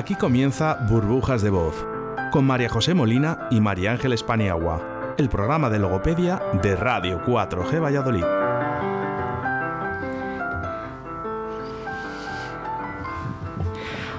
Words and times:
Aquí 0.00 0.14
comienza 0.14 0.78
Burbujas 0.88 1.42
de 1.42 1.50
Voz, 1.50 1.74
con 2.32 2.46
María 2.46 2.70
José 2.70 2.94
Molina 2.94 3.48
y 3.50 3.60
María 3.60 3.92
Ángeles 3.92 4.22
Paniagua, 4.22 4.80
el 5.18 5.28
programa 5.28 5.68
de 5.68 5.78
logopedia 5.78 6.40
de 6.62 6.74
Radio 6.74 7.20
4G 7.26 7.82
Valladolid. 7.82 8.24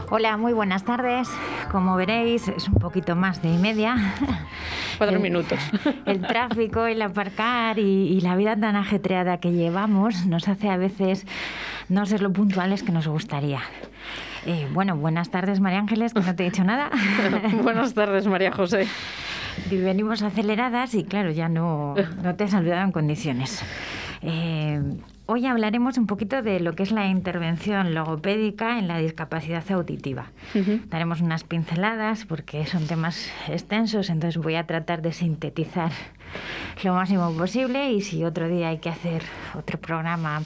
Hola, 0.09 0.36
muy 0.36 0.52
buenas 0.52 0.83
tardes. 0.83 1.29
Como 1.72 1.96
veréis, 1.96 2.48
es 2.50 2.68
un 2.68 2.76
poquito 2.76 3.16
más 3.16 3.42
de 3.42 3.54
y 3.54 3.58
media. 3.58 3.96
Cuatro 4.98 5.16
El- 5.18 5.22
minutos. 5.24 5.58
El 6.06 6.22
tráfico, 6.22 6.86
el 6.86 7.02
aparcar 7.02 7.79
y, 7.79 7.82
y 8.10 8.20
la 8.22 8.36
vida 8.36 8.58
tan 8.60 8.76
ajetreada 8.76 9.40
que 9.40 9.52
llevamos 9.52 10.26
nos 10.26 10.48
hace 10.50 10.70
a 10.70 10.76
veces 10.76 11.26
no 11.90 12.06
ser 12.06 12.22
lo 12.22 12.32
puntuales 12.32 12.84
que 12.84 12.92
nos 12.92 13.08
gustaría. 13.08 13.62
Eh, 14.46 14.68
bueno, 14.74 14.96
buenas 14.96 15.30
tardes, 15.30 15.60
María 15.60 15.80
Ángeles, 15.80 16.13
que 16.13 16.22
no 16.22 16.36
te 16.36 16.44
he 16.45 16.50
dicho 16.50 16.63
nada. 16.63 16.90
Buenas 17.63 17.94
tardes, 17.94 18.26
María 18.26 18.52
José. 18.52 18.88
Y 19.70 19.77
Venimos 19.77 20.23
aceleradas 20.23 20.95
y 20.95 21.03
claro, 21.03 21.30
ya 21.31 21.48
no, 21.48 21.94
no 22.23 22.36
te 22.36 22.45
he 22.45 22.48
saludado 22.48 22.84
en 22.84 22.91
condiciones. 22.91 23.62
Eh, 24.23 24.81
hoy 25.31 25.45
hablaremos 25.45 25.98
un 25.98 26.08
poquito 26.08 26.41
de 26.41 26.59
lo 26.59 26.73
que 26.73 26.84
es 26.84 26.91
la 26.91 27.08
intervención 27.08 27.95
logopédica 27.95 28.77
en 28.77 28.89
la 28.89 28.98
discapacidad 28.98 29.63
auditiva. 29.72 30.26
Daremos 30.89 31.22
unas 31.22 31.45
pinceladas 31.45 32.26
porque 32.26 32.66
son 32.66 32.85
temas 32.85 33.31
extensos, 33.48 34.09
entonces 34.09 34.41
voy 34.41 34.55
a 34.55 34.67
tratar 34.67 35.02
de 35.02 35.13
sintetizar 35.13 35.91
lo 36.84 36.95
máximo 36.95 37.31
posible 37.31 37.94
y 37.94 38.02
si 38.02 38.25
otro 38.25 38.49
día 38.49 38.70
hay 38.70 38.80
que 38.80 38.89
hacer 38.89 39.23
otro 39.58 39.80
programa 39.80 40.41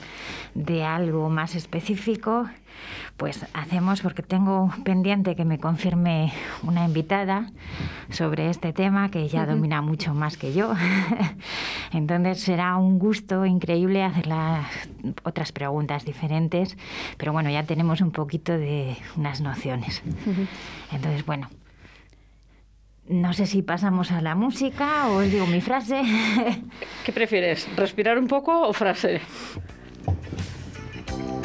de 0.54 0.84
algo 0.84 1.30
más 1.32 1.56
específico, 1.56 2.48
pues 3.18 3.46
hacemos 3.54 4.02
porque 4.02 4.24
tengo 4.24 4.72
pendiente 4.84 5.36
que 5.36 5.46
me 5.46 5.60
confirme 5.60 6.34
una 6.64 6.86
invitada 6.86 7.48
sobre 8.10 8.50
este 8.50 8.74
tema 8.74 9.10
que 9.10 9.28
ya 9.28 9.46
domina 9.46 9.82
mucho 9.82 10.14
más 10.14 10.38
que 10.38 10.54
yo. 10.54 10.74
Entonces 11.92 12.42
será 12.42 12.76
un 12.78 13.00
gusto 13.00 13.46
increíble 13.46 14.04
hacer 14.04 14.28
las 14.28 14.68
otras 15.24 15.52
preguntas 15.52 16.06
diferentes, 16.06 16.78
pero 17.18 17.34
bueno, 17.34 17.50
ya 17.50 17.64
tenemos 17.64 18.02
un 18.02 18.12
poquito 18.12 18.54
de 18.54 18.98
unas 19.16 19.42
nociones. 19.42 20.02
Entonces, 20.92 21.26
bueno, 21.26 21.50
no 23.08 23.34
sé 23.34 23.46
si 23.46 23.62
pasamos 23.62 24.12
a 24.12 24.22
la 24.22 24.36
música 24.36 25.08
o 25.10 25.18
os 25.18 25.32
digo 25.32 25.46
mi 25.46 25.62
frase. 25.62 26.02
¿Qué 27.06 27.12
prefieres? 27.12 27.68
¿Respirar 27.76 28.18
un 28.18 28.28
poco 28.28 28.68
o 28.68 28.74
frase? 28.74 29.22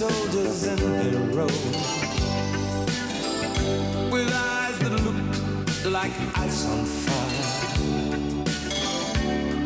Soldiers 0.00 0.66
in 0.66 0.78
their 0.78 1.20
row 1.36 1.54
With 4.10 4.32
eyes 4.32 4.78
that 4.78 4.94
looked 5.04 5.84
like 5.84 6.14
ice 6.38 6.64
on 6.72 6.86
fire 7.04 7.48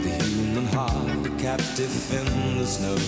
The 0.02 0.14
human 0.34 0.66
heart, 0.74 1.26
a 1.28 1.30
captive 1.38 1.94
in 2.18 2.58
the 2.58 2.66
snow 2.66 2.98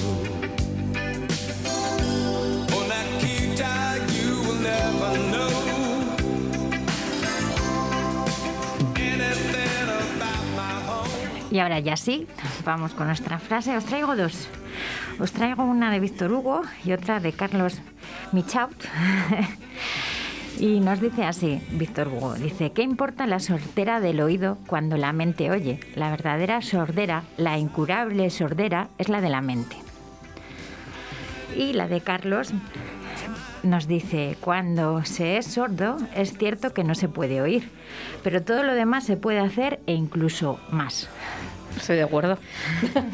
Oh, 2.74 2.84
Nikita, 2.92 3.74
you 4.14 4.30
will 4.46 4.60
never 4.62 5.10
know 5.32 5.50
Y 11.50 11.58
ahora 11.58 11.80
ya 11.80 11.96
sí, 11.96 12.26
vamos 12.64 12.92
con 12.92 13.06
nuestra 13.06 13.38
frase. 13.38 13.76
Os 13.76 13.84
traigo 13.86 14.14
dos. 14.14 14.46
Os 15.18 15.32
traigo 15.32 15.64
una 15.64 15.90
de 15.90 16.00
Víctor 16.00 16.30
Hugo 16.30 16.62
y 16.84 16.92
otra 16.92 17.20
de 17.20 17.32
Carlos 17.32 17.80
Michaut. 18.32 18.76
Y 20.58 20.80
nos 20.80 21.02
dice 21.02 21.24
así, 21.24 21.60
Víctor 21.72 22.08
Hugo, 22.08 22.32
dice, 22.32 22.72
¿qué 22.72 22.80
importa 22.80 23.26
la 23.26 23.40
sordera 23.40 24.00
del 24.00 24.22
oído 24.22 24.56
cuando 24.66 24.96
la 24.96 25.12
mente 25.12 25.50
oye? 25.50 25.80
La 25.94 26.08
verdadera 26.08 26.62
sordera, 26.62 27.24
la 27.36 27.58
incurable 27.58 28.30
sordera, 28.30 28.88
es 28.96 29.10
la 29.10 29.20
de 29.20 29.28
la 29.28 29.42
mente. 29.42 29.76
Y 31.54 31.74
la 31.74 31.88
de 31.88 32.00
Carlos 32.00 32.54
nos 33.64 33.86
dice, 33.86 34.38
cuando 34.40 35.04
se 35.04 35.36
es 35.36 35.46
sordo 35.46 35.98
es 36.14 36.38
cierto 36.38 36.72
que 36.72 36.84
no 36.84 36.94
se 36.94 37.08
puede 37.08 37.42
oír, 37.42 37.70
pero 38.22 38.42
todo 38.42 38.62
lo 38.62 38.74
demás 38.74 39.04
se 39.04 39.18
puede 39.18 39.40
hacer 39.40 39.80
e 39.86 39.92
incluso 39.92 40.58
más. 40.70 41.10
Estoy 41.76 41.96
de 41.96 42.02
acuerdo. 42.02 42.38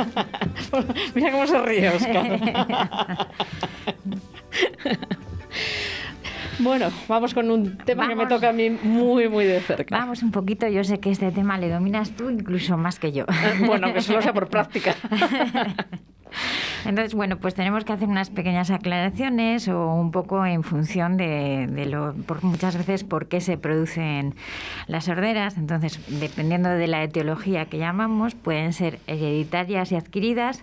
Mira 1.14 1.32
cómo 1.32 1.46
se 1.46 1.58
ríe, 1.62 1.88
Oscar. 1.90 3.28
bueno, 6.58 6.90
vamos 7.08 7.34
con 7.34 7.50
un 7.50 7.76
tema 7.78 8.08
que 8.08 8.14
me 8.14 8.26
toca 8.26 8.50
a 8.50 8.52
mí 8.52 8.70
muy, 8.70 9.28
muy 9.28 9.44
de 9.44 9.60
cerca. 9.60 9.96
Vamos 9.98 10.22
un 10.22 10.30
poquito, 10.30 10.66
yo 10.68 10.84
sé 10.84 11.00
que 11.00 11.10
este 11.10 11.30
tema 11.32 11.58
le 11.58 11.68
dominas 11.68 12.10
tú 12.16 12.30
incluso 12.30 12.76
más 12.76 12.98
que 12.98 13.12
yo. 13.12 13.24
Eh, 13.24 13.64
Bueno, 13.66 13.92
que 13.92 14.00
solo 14.00 14.22
sea 14.22 14.32
por 14.32 14.48
práctica. 14.48 14.94
Entonces, 16.84 17.14
bueno, 17.14 17.38
pues 17.38 17.54
tenemos 17.54 17.84
que 17.84 17.92
hacer 17.92 18.08
unas 18.08 18.30
pequeñas 18.30 18.70
aclaraciones 18.70 19.68
o 19.68 19.94
un 19.94 20.10
poco 20.10 20.44
en 20.44 20.62
función 20.62 21.16
de, 21.16 21.66
de 21.70 21.86
lo, 21.86 22.14
por 22.14 22.42
muchas 22.42 22.76
veces, 22.76 23.04
por 23.04 23.26
qué 23.26 23.40
se 23.40 23.56
producen 23.56 24.34
las 24.86 25.04
sorderas. 25.04 25.56
Entonces, 25.56 26.00
dependiendo 26.20 26.68
de 26.68 26.86
la 26.86 27.02
etiología 27.02 27.66
que 27.66 27.78
llamamos, 27.78 28.34
pueden 28.34 28.72
ser 28.72 28.98
hereditarias 29.06 29.92
y 29.92 29.96
adquiridas 29.96 30.62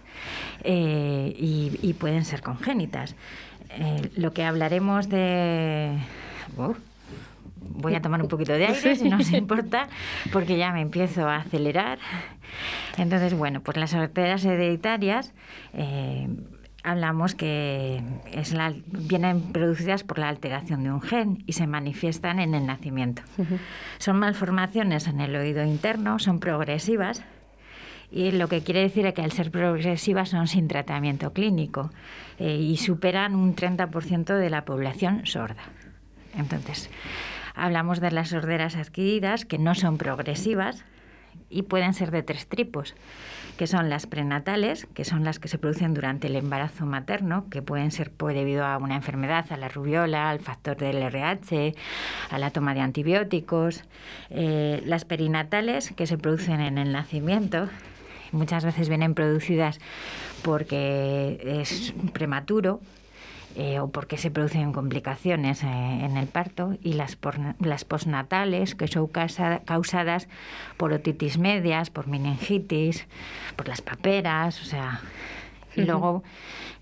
eh, 0.63 1.33
y, 1.37 1.93
pueden 1.99 2.23
ser 2.23 2.41
congénitas. 2.41 3.15
Eh, 3.71 4.09
lo 4.15 4.31
que 4.33 4.43
hablaremos 4.43 5.09
de... 5.09 5.97
Uf, 6.55 6.77
Voy 7.61 7.95
a 7.95 8.01
tomar 8.01 8.21
un 8.21 8.27
poquito 8.27 8.53
de 8.53 8.65
aire, 8.67 8.95
si 8.95 9.09
no 9.09 9.17
os 9.17 9.31
importa, 9.31 9.87
porque 10.31 10.57
ya 10.57 10.71
me 10.71 10.81
empiezo 10.81 11.27
a 11.27 11.37
acelerar. 11.37 11.99
Entonces, 12.97 13.33
bueno, 13.33 13.61
pues 13.61 13.77
las 13.77 13.91
sorderas 13.91 14.43
hereditarias 14.45 15.33
eh, 15.73 16.27
hablamos 16.83 17.35
que 17.35 18.01
es 18.31 18.53
la- 18.53 18.73
vienen 18.87 19.41
producidas 19.53 20.03
por 20.03 20.19
la 20.19 20.29
alteración 20.29 20.83
de 20.83 20.91
un 20.91 21.01
gen 21.01 21.43
y 21.45 21.53
se 21.53 21.67
manifiestan 21.67 22.39
en 22.39 22.53
el 22.55 22.65
nacimiento. 22.65 23.21
Son 23.99 24.17
malformaciones 24.17 25.07
en 25.07 25.21
el 25.21 25.35
oído 25.35 25.63
interno, 25.63 26.19
son 26.19 26.39
progresivas 26.39 27.23
y 28.11 28.31
lo 28.31 28.47
que 28.47 28.61
quiere 28.63 28.81
decir 28.81 29.05
es 29.05 29.13
que 29.13 29.21
al 29.21 29.31
ser 29.31 29.51
progresivas 29.51 30.29
son 30.29 30.47
sin 30.47 30.67
tratamiento 30.67 31.31
clínico 31.31 31.91
eh, 32.39 32.55
y 32.55 32.77
superan 32.77 33.35
un 33.35 33.55
30% 33.55 34.33
de 34.35 34.49
la 34.49 34.65
población 34.65 35.25
sorda. 35.27 35.61
Entonces, 36.35 36.89
hablamos 37.59 37.99
de 37.99 38.11
las 38.11 38.29
sorderas 38.29 38.75
adquiridas 38.75 39.45
que 39.45 39.57
no 39.57 39.75
son 39.75 39.97
progresivas 39.97 40.83
y 41.49 41.63
pueden 41.63 41.93
ser 41.93 42.11
de 42.11 42.23
tres 42.23 42.47
tipos, 42.47 42.95
que 43.57 43.67
son 43.67 43.89
las 43.89 44.05
prenatales, 44.05 44.87
que 44.93 45.03
son 45.03 45.23
las 45.23 45.39
que 45.39 45.47
se 45.47 45.57
producen 45.57 45.93
durante 45.93 46.27
el 46.27 46.35
embarazo 46.35 46.85
materno, 46.85 47.47
que 47.49 47.61
pueden 47.61 47.91
ser 47.91 48.11
pues, 48.11 48.35
debido 48.35 48.65
a 48.65 48.77
una 48.77 48.95
enfermedad, 48.95 49.45
a 49.51 49.57
la 49.57 49.67
rubiola, 49.67 50.29
al 50.29 50.39
factor 50.39 50.77
del 50.77 50.97
RH, 50.97 51.75
a 52.29 52.39
la 52.39 52.51
toma 52.51 52.73
de 52.73 52.81
antibióticos. 52.81 53.83
Eh, 54.29 54.81
las 54.85 55.05
perinatales, 55.05 55.91
que 55.91 56.07
se 56.07 56.17
producen 56.17 56.61
en 56.61 56.77
el 56.77 56.91
nacimiento, 56.91 57.67
muchas 58.31 58.63
veces 58.63 58.89
vienen 58.89 59.15
producidas 59.15 59.79
porque 60.43 61.41
es 61.43 61.93
prematuro 62.13 62.79
eh, 63.55 63.79
o 63.79 63.89
porque 63.89 64.17
se 64.17 64.31
producen 64.31 64.71
complicaciones 64.73 65.63
eh, 65.63 65.67
en 65.67 66.17
el 66.17 66.27
parto 66.27 66.75
y 66.83 66.93
las, 66.93 67.15
porna- 67.19 67.55
las 67.59 67.83
postnatales 67.85 68.75
que 68.75 68.87
son 68.87 69.07
causa- 69.07 69.61
causadas 69.65 70.27
por 70.77 70.93
otitis 70.93 71.37
medias, 71.37 71.89
por 71.89 72.07
meningitis, 72.07 73.07
por 73.55 73.67
las 73.67 73.81
paperas, 73.81 74.61
o 74.61 74.65
sea, 74.65 75.01
y 75.75 75.81
luego 75.83 76.23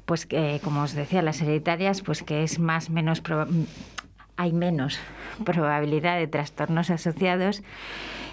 pues 0.06 0.26
que 0.26 0.60
como 0.64 0.82
os 0.84 0.94
decía 0.94 1.22
las 1.22 1.42
hereditarias 1.42 2.02
pues 2.02 2.24
que 2.24 2.44
es 2.44 2.60
más 2.60 2.90
menos 2.90 3.22
hay 4.38 4.54
menos 4.54 5.00
probabilidad 5.46 6.18
de 6.18 6.28
trastornos 6.28 6.90
asociados 6.90 7.64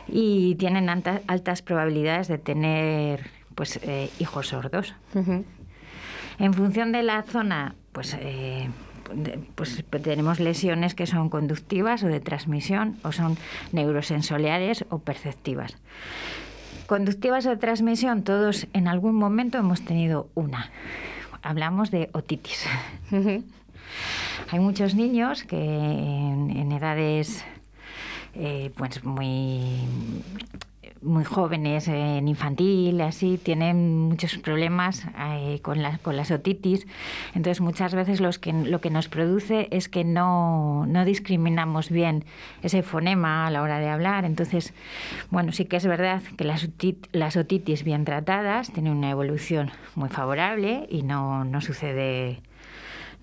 y 0.07 0.55
tienen 0.57 0.89
anta- 0.89 1.23
altas 1.27 1.63
probabilidades 1.63 2.29
de 2.29 2.39
tener 2.39 3.31
pues 3.55 3.79
eh, 3.83 4.11
hijos 4.19 4.49
sordos. 4.49 4.95
En 6.39 6.53
función 6.53 6.93
de 6.93 7.03
la 7.05 7.23
zona, 7.23 7.75
pues, 7.95 8.17
eh, 8.21 8.69
pues 9.55 9.85
tenemos 10.03 10.41
lesiones 10.41 10.95
que 10.95 11.07
son 11.07 11.31
conductivas 11.31 12.03
o 12.03 12.09
de 12.09 12.21
transmisión, 12.21 12.99
o 13.05 13.13
son 13.13 13.39
neurosensoriales 13.73 14.85
o 14.91 14.99
perceptivas. 14.99 15.77
Conductivas 16.87 17.47
o 17.47 17.51
de 17.51 17.57
transmisión, 17.57 18.25
todos 18.25 18.67
en 18.75 18.89
algún 18.89 19.15
momento 19.15 19.57
hemos 19.57 19.85
tenido 19.85 20.29
una. 20.35 20.71
Hablamos 21.43 21.91
de 21.91 22.11
otitis. 22.13 22.67
Hay 24.51 24.59
muchos 24.59 24.95
niños 24.95 25.45
que 25.45 25.57
en, 25.57 26.51
en 26.51 26.73
edades 26.73 27.45
eh, 28.35 28.73
pues 28.77 29.05
muy 29.05 29.79
muy 31.05 31.25
jóvenes 31.25 31.87
en 31.89 32.27
infantil, 32.29 33.01
así, 33.01 33.39
tienen 33.41 34.09
muchos 34.09 34.39
problemas 34.39 35.07
eh, 35.19 35.61
con, 35.63 35.83
la, 35.83 35.99
con 35.99 36.17
las 36.17 36.31
otitis. 36.31 36.87
Entonces, 37.35 37.61
muchas 37.61 37.95
veces 37.95 38.21
los 38.21 38.39
que, 38.39 38.53
lo 38.53 38.81
que 38.81 38.91
nos 38.91 39.09
produce 39.09 39.69
es 39.71 39.89
que 39.89 40.03
no, 40.05 40.87
no 40.87 41.05
discriminamos 41.05 41.91
bien 41.91 42.25
ese 42.63 42.83
fonema 42.83 43.47
a 43.47 43.51
la 43.51 43.63
hora 43.63 43.79
de 43.79 43.89
hablar. 43.89 44.25
Entonces, 44.25 44.73
bueno, 45.31 45.53
sí 45.53 45.67
que 45.67 45.77
es 45.77 45.87
verdad 45.87 46.23
que 46.37 46.45
las, 46.45 46.69
otit- 46.69 47.09
las 47.13 47.37
otitis 47.37 47.85
bien 47.85 48.05
tratadas 48.05 48.73
tienen 48.73 48.95
una 48.97 49.11
evolución 49.11 49.71
muy 49.95 50.09
favorable 50.09 50.87
y 50.91 51.03
no, 51.03 51.45
no 51.45 51.61
sucede 51.61 52.41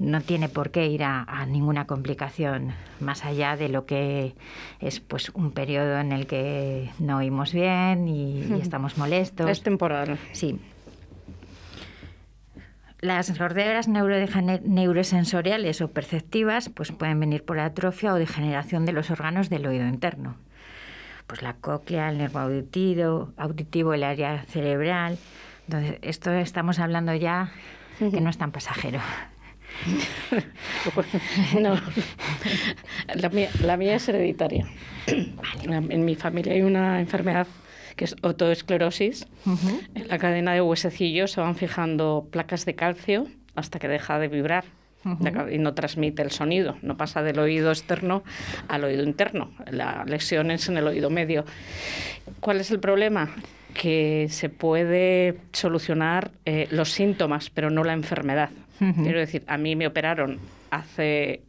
no 0.01 0.19
tiene 0.21 0.49
por 0.49 0.71
qué 0.71 0.87
ir 0.87 1.03
a, 1.03 1.23
a 1.23 1.45
ninguna 1.45 1.85
complicación 1.85 2.73
más 2.99 3.23
allá 3.23 3.55
de 3.55 3.69
lo 3.69 3.85
que 3.85 4.35
es 4.79 4.99
pues 4.99 5.29
un 5.29 5.51
periodo 5.51 5.99
en 5.99 6.11
el 6.11 6.25
que 6.25 6.89
no 6.97 7.17
oímos 7.17 7.53
bien 7.53 8.07
y, 8.07 8.43
y 8.43 8.59
estamos 8.59 8.97
molestos. 8.97 9.47
Es 9.49 9.61
temporal. 9.61 10.17
Sí. 10.31 10.59
Las 12.99 13.27
sorderas 13.27 13.87
neurosensoriales 13.87 15.81
o 15.81 15.87
perceptivas 15.89 16.69
pues 16.69 16.91
pueden 16.91 17.19
venir 17.19 17.43
por 17.45 17.59
atrofia 17.59 18.13
o 18.13 18.17
degeneración 18.17 18.85
de 18.85 18.93
los 18.93 19.11
órganos 19.11 19.49
del 19.49 19.67
oído 19.67 19.87
interno. 19.87 20.35
Pues 21.27 21.43
la 21.43 21.53
cóclea, 21.53 22.09
el 22.09 22.17
nervo 22.17 22.39
auditivo, 22.39 23.31
auditivo, 23.37 23.93
el 23.93 24.03
área 24.03 24.43
cerebral. 24.45 25.17
Entonces, 25.67 25.99
esto 26.01 26.31
estamos 26.31 26.79
hablando 26.79 27.13
ya 27.13 27.51
que 27.99 28.19
no 28.19 28.31
es 28.31 28.37
tan 28.39 28.51
pasajero. 28.51 28.99
No. 31.59 31.75
La 33.15 33.29
mía, 33.29 33.49
la 33.63 33.77
mía 33.77 33.95
es 33.95 34.07
hereditaria. 34.09 34.67
En 35.63 36.05
mi 36.05 36.15
familia 36.15 36.53
hay 36.53 36.61
una 36.61 36.99
enfermedad 36.99 37.47
que 37.95 38.05
es 38.05 38.15
otoesclerosis. 38.21 39.27
En 39.95 40.07
la 40.07 40.17
cadena 40.17 40.53
de 40.53 40.61
huesecillos 40.61 41.31
se 41.31 41.41
van 41.41 41.55
fijando 41.55 42.27
placas 42.31 42.65
de 42.65 42.75
calcio 42.75 43.27
hasta 43.55 43.79
que 43.79 43.87
deja 43.87 44.19
de 44.19 44.27
vibrar 44.27 44.65
y 45.51 45.57
no 45.57 45.73
transmite 45.73 46.21
el 46.21 46.31
sonido. 46.31 46.77
No 46.81 46.95
pasa 46.95 47.23
del 47.23 47.39
oído 47.39 47.71
externo 47.71 48.23
al 48.67 48.83
oído 48.83 49.03
interno. 49.03 49.51
La 49.69 50.03
lesión 50.05 50.51
es 50.51 50.69
en 50.69 50.77
el 50.77 50.87
oído 50.87 51.09
medio. 51.09 51.45
¿Cuál 52.39 52.61
es 52.61 52.71
el 52.71 52.79
problema? 52.79 53.29
Que 53.73 54.27
se 54.29 54.49
puede 54.49 55.39
solucionar 55.53 56.31
eh, 56.45 56.67
los 56.71 56.91
síntomas, 56.91 57.49
pero 57.49 57.69
no 57.69 57.83
la 57.83 57.93
enfermedad. 57.93 58.49
Quiero 59.03 59.19
decir, 59.19 59.43
a 59.47 59.57
mí 59.57 59.75
me 59.75 59.85
operaron 59.85 60.39
hace, 60.71 61.41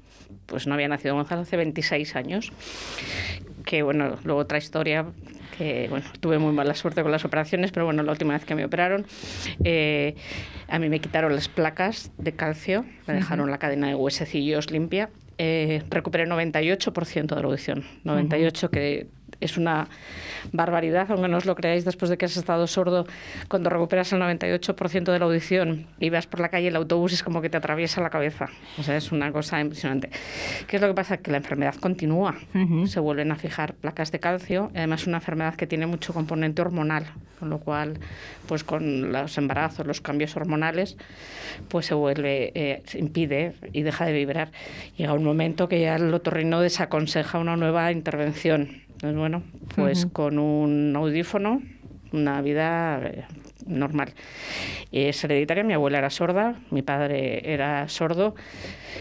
pues 0.46 0.66
no 0.66 0.74
había 0.74 0.88
nacido 0.88 1.14
Gonzalo, 1.14 1.42
hace 1.42 1.56
26 1.56 2.14
años, 2.14 2.52
que 3.64 3.82
bueno, 3.82 4.18
luego 4.24 4.40
otra 4.40 4.58
historia, 4.58 5.06
que 5.56 5.86
bueno, 5.88 6.04
tuve 6.20 6.38
muy 6.38 6.52
mala 6.52 6.74
suerte 6.74 7.02
con 7.02 7.10
las 7.10 7.24
operaciones, 7.24 7.72
pero 7.72 7.86
bueno, 7.86 8.02
la 8.02 8.12
última 8.12 8.34
vez 8.34 8.44
que 8.44 8.54
me 8.54 8.64
operaron, 8.64 9.06
eh, 9.64 10.14
a 10.68 10.78
mí 10.78 10.90
me 10.90 11.00
quitaron 11.00 11.34
las 11.34 11.48
placas 11.48 12.10
de 12.18 12.32
calcio, 12.32 12.84
me 13.06 13.14
dejaron 13.14 13.50
la 13.50 13.58
cadena 13.58 13.88
de 13.88 13.94
huesecillos 13.94 14.70
limpia, 14.70 15.08
eh, 15.38 15.82
recuperé 15.88 16.26
98% 16.26 17.34
de 17.34 17.40
la 17.40 17.46
audición, 17.48 17.84
98% 18.04 18.70
que 18.70 19.06
es 19.42 19.56
una 19.56 19.88
barbaridad, 20.52 21.10
aunque 21.10 21.28
no 21.28 21.36
os 21.36 21.46
lo 21.46 21.54
creáis, 21.54 21.84
después 21.84 22.10
de 22.10 22.18
que 22.18 22.26
has 22.26 22.36
estado 22.36 22.66
sordo, 22.66 23.06
cuando 23.48 23.70
recuperas 23.70 24.12
el 24.12 24.20
98% 24.20 25.12
de 25.12 25.18
la 25.18 25.24
audición 25.24 25.86
y 25.98 26.10
vas 26.10 26.26
por 26.26 26.40
la 26.40 26.48
calle, 26.48 26.68
el 26.68 26.76
autobús 26.76 27.12
es 27.12 27.22
como 27.22 27.40
que 27.40 27.50
te 27.50 27.56
atraviesa 27.56 28.00
la 28.00 28.10
cabeza. 28.10 28.48
O 28.78 28.82
sea, 28.82 28.96
es 28.96 29.12
una 29.12 29.32
cosa 29.32 29.60
impresionante. 29.60 30.10
¿Qué 30.66 30.76
es 30.76 30.82
lo 30.82 30.88
que 30.88 30.94
pasa? 30.94 31.18
Que 31.18 31.30
la 31.30 31.38
enfermedad 31.38 31.74
continúa. 31.76 32.36
Se 32.86 33.00
vuelven 33.00 33.30
a 33.32 33.36
fijar 33.36 33.74
placas 33.74 34.12
de 34.12 34.20
calcio, 34.20 34.70
además 34.74 35.02
es 35.02 35.06
una 35.06 35.18
enfermedad 35.18 35.54
que 35.54 35.66
tiene 35.66 35.86
mucho 35.86 36.12
componente 36.12 36.62
hormonal, 36.62 37.04
con 37.38 37.50
lo 37.50 37.58
cual, 37.58 37.98
pues 38.46 38.64
con 38.64 39.12
los 39.12 39.38
embarazos, 39.38 39.86
los 39.86 40.00
cambios 40.00 40.36
hormonales, 40.36 40.96
pues 41.68 41.86
se 41.86 41.94
vuelve, 41.94 42.52
eh, 42.54 42.82
se 42.86 42.98
impide 42.98 43.54
y 43.72 43.82
deja 43.82 44.04
de 44.04 44.12
vibrar. 44.12 44.52
Llega 44.96 45.12
un 45.12 45.24
momento 45.24 45.68
que 45.68 45.80
ya 45.80 45.96
el 45.96 46.12
otorrino 46.12 46.60
desaconseja 46.60 47.38
una 47.38 47.56
nueva 47.56 47.90
intervención. 47.92 48.81
Entonces, 49.02 49.18
bueno, 49.18 49.42
pues 49.74 50.06
con 50.12 50.38
un 50.38 50.94
audífono, 50.94 51.60
una 52.12 52.40
vida 52.40 53.00
eh, 53.04 53.24
normal. 53.66 54.12
Es 54.92 55.24
hereditaria, 55.24 55.64
mi 55.64 55.72
abuela 55.72 55.98
era 55.98 56.08
sorda, 56.10 56.54
mi 56.70 56.82
padre 56.82 57.52
era 57.52 57.88
sordo, 57.88 58.36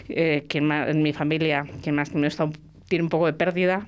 eh, 0.10 0.46
quien 0.50 0.66
más, 0.66 0.90
en 0.90 1.04
mi 1.04 1.14
familia, 1.14 1.66
quien 1.84 1.94
más 1.96 2.10
tiene 2.10 2.26
está 2.28 2.46
un- 2.46 2.58
tiene 2.88 3.04
un 3.04 3.10
poco 3.10 3.28
de 3.28 3.34
pérdida. 3.34 3.86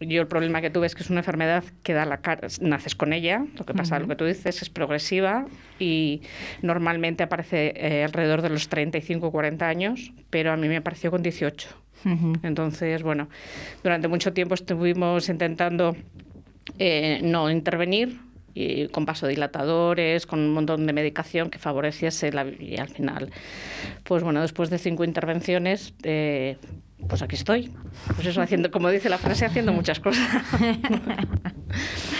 Yo 0.00 0.20
el 0.20 0.26
problema 0.26 0.60
que 0.60 0.68
tuve 0.70 0.86
es 0.88 0.96
que 0.96 1.04
es 1.04 1.10
una 1.10 1.20
enfermedad 1.20 1.62
que 1.84 1.92
da 1.94 2.04
la 2.06 2.16
cara, 2.22 2.48
naces 2.60 2.96
con 2.96 3.12
ella, 3.12 3.44
lo 3.56 3.64
que 3.64 3.72
pasa, 3.72 4.00
lo 4.00 4.08
que 4.08 4.16
tú 4.16 4.24
dices, 4.24 4.60
es 4.62 4.68
progresiva 4.68 5.46
y 5.78 6.22
normalmente 6.60 7.22
aparece 7.22 7.72
eh, 7.76 8.02
alrededor 8.02 8.42
de 8.42 8.48
los 8.50 8.68
35 8.68 9.28
o 9.28 9.30
40 9.30 9.68
años, 9.68 10.12
pero 10.28 10.50
a 10.50 10.56
mí 10.56 10.66
me 10.66 10.78
apareció 10.78 11.12
con 11.12 11.22
18. 11.22 11.68
Entonces, 12.42 13.02
bueno, 13.02 13.28
durante 13.82 14.08
mucho 14.08 14.32
tiempo 14.32 14.54
estuvimos 14.54 15.28
intentando 15.28 15.96
eh, 16.78 17.20
no 17.22 17.50
intervenir 17.50 18.20
y 18.54 18.88
con 18.88 19.04
vasodilatadores, 19.04 20.26
con 20.26 20.40
un 20.40 20.52
montón 20.52 20.86
de 20.86 20.92
medicación 20.92 21.50
que 21.50 21.58
favoreciese 21.58 22.32
la 22.32 22.46
y 22.46 22.76
al 22.76 22.88
final, 22.88 23.30
pues 24.04 24.22
bueno, 24.22 24.42
después 24.42 24.68
de 24.68 24.78
cinco 24.78 25.04
intervenciones, 25.04 25.94
eh, 26.02 26.58
pues 27.08 27.22
aquí 27.22 27.36
estoy. 27.36 27.72
Pues 28.14 28.26
eso, 28.26 28.42
haciendo, 28.42 28.70
como 28.70 28.90
dice 28.90 29.08
la 29.08 29.18
frase, 29.18 29.44
haciendo 29.46 29.72
muchas 29.72 30.00
cosas. 30.00 30.28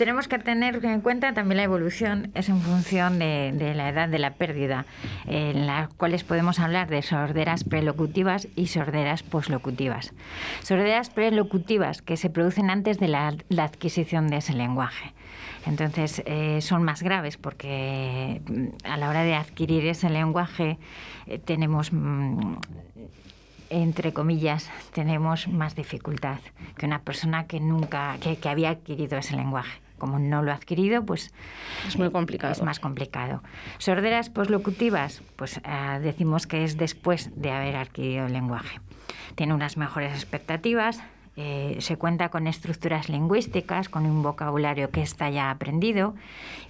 Tenemos 0.00 0.28
que 0.28 0.38
tener 0.38 0.82
en 0.82 1.02
cuenta 1.02 1.34
también 1.34 1.58
la 1.58 1.64
evolución, 1.64 2.30
es 2.32 2.48
en 2.48 2.62
función 2.62 3.18
de, 3.18 3.74
la 3.76 3.90
edad 3.90 4.08
de 4.08 4.18
la 4.18 4.32
pérdida, 4.32 4.86
en 5.26 5.66
las 5.66 5.90
cuales 5.92 6.24
podemos 6.24 6.58
hablar 6.58 6.88
de 6.88 7.02
sorderas 7.02 7.64
prelocutivas 7.64 8.48
y 8.56 8.68
sorderas 8.68 9.22
poslocutivas. 9.22 10.14
Sorderas 10.62 11.10
prelocutivas 11.10 12.00
que 12.00 12.16
se 12.16 12.30
producen 12.30 12.70
antes 12.70 12.98
de 12.98 13.08
la, 13.08 13.26
adquisición 13.58 14.28
de 14.28 14.38
ese 14.38 14.54
lenguaje. 14.54 15.12
Entonces 15.66 16.22
eh, 16.24 16.62
son 16.62 16.82
más 16.82 17.02
graves 17.02 17.36
porque 17.36 18.40
mm, 18.48 18.68
a 18.84 18.96
la 18.96 19.10
hora 19.10 19.22
de 19.22 19.34
adquirir 19.34 19.84
ese 19.84 20.08
lenguaje 20.08 20.78
eh, 21.26 21.38
tenemos 21.38 21.92
mm, 21.92 22.54
entre 23.68 24.14
comillas, 24.14 24.70
tenemos 24.94 25.46
más 25.46 25.74
dificultad 25.74 26.38
que 26.78 26.86
una 26.86 27.02
persona 27.02 27.46
que 27.46 27.60
nunca, 27.60 28.16
que 28.18 28.48
había 28.48 28.70
adquirido 28.70 29.18
ese 29.18 29.36
lenguaje. 29.36 29.78
Como 30.00 30.18
no 30.18 30.42
lo 30.42 30.50
ha 30.50 30.54
adquirido, 30.54 31.04
pues 31.04 31.32
Es 31.86 31.96
muy 31.96 32.10
complicado. 32.10 32.52
es 32.52 32.62
más 32.62 32.80
complicado. 32.80 33.42
Sorderas 33.78 34.30
poslocutivas, 34.30 35.22
pues 35.36 35.60
ah, 35.62 36.00
decimos 36.00 36.48
que 36.48 36.64
es 36.64 36.76
después 36.76 37.30
de 37.36 37.52
haber 37.52 37.76
adquirido 37.76 38.26
el 38.26 38.32
lenguaje. 38.32 38.80
Tiene 39.36 39.54
unas 39.54 39.76
mejores 39.76 40.12
expectativas, 40.14 41.00
eh, 41.36 41.76
se 41.78 41.96
cuenta 41.96 42.30
con 42.30 42.46
estructuras 42.46 43.08
lingüísticas, 43.08 43.88
con 43.88 44.04
un 44.06 44.22
vocabulario 44.22 44.90
que 44.90 45.02
está 45.02 45.30
ya 45.30 45.50
aprendido 45.50 46.14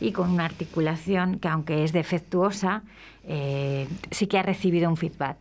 y 0.01 0.13
con 0.13 0.29
una 0.31 0.45
articulación 0.45 1.39
que 1.39 1.49
aunque 1.49 1.85
es 1.85 1.93
defectuosa, 1.93 2.83
eh, 3.25 3.89
sí 4.11 4.27
que 4.27 4.39
ha 4.39 4.43
recibido 4.43 4.91
un 4.91 4.97
feedback. 4.97 5.37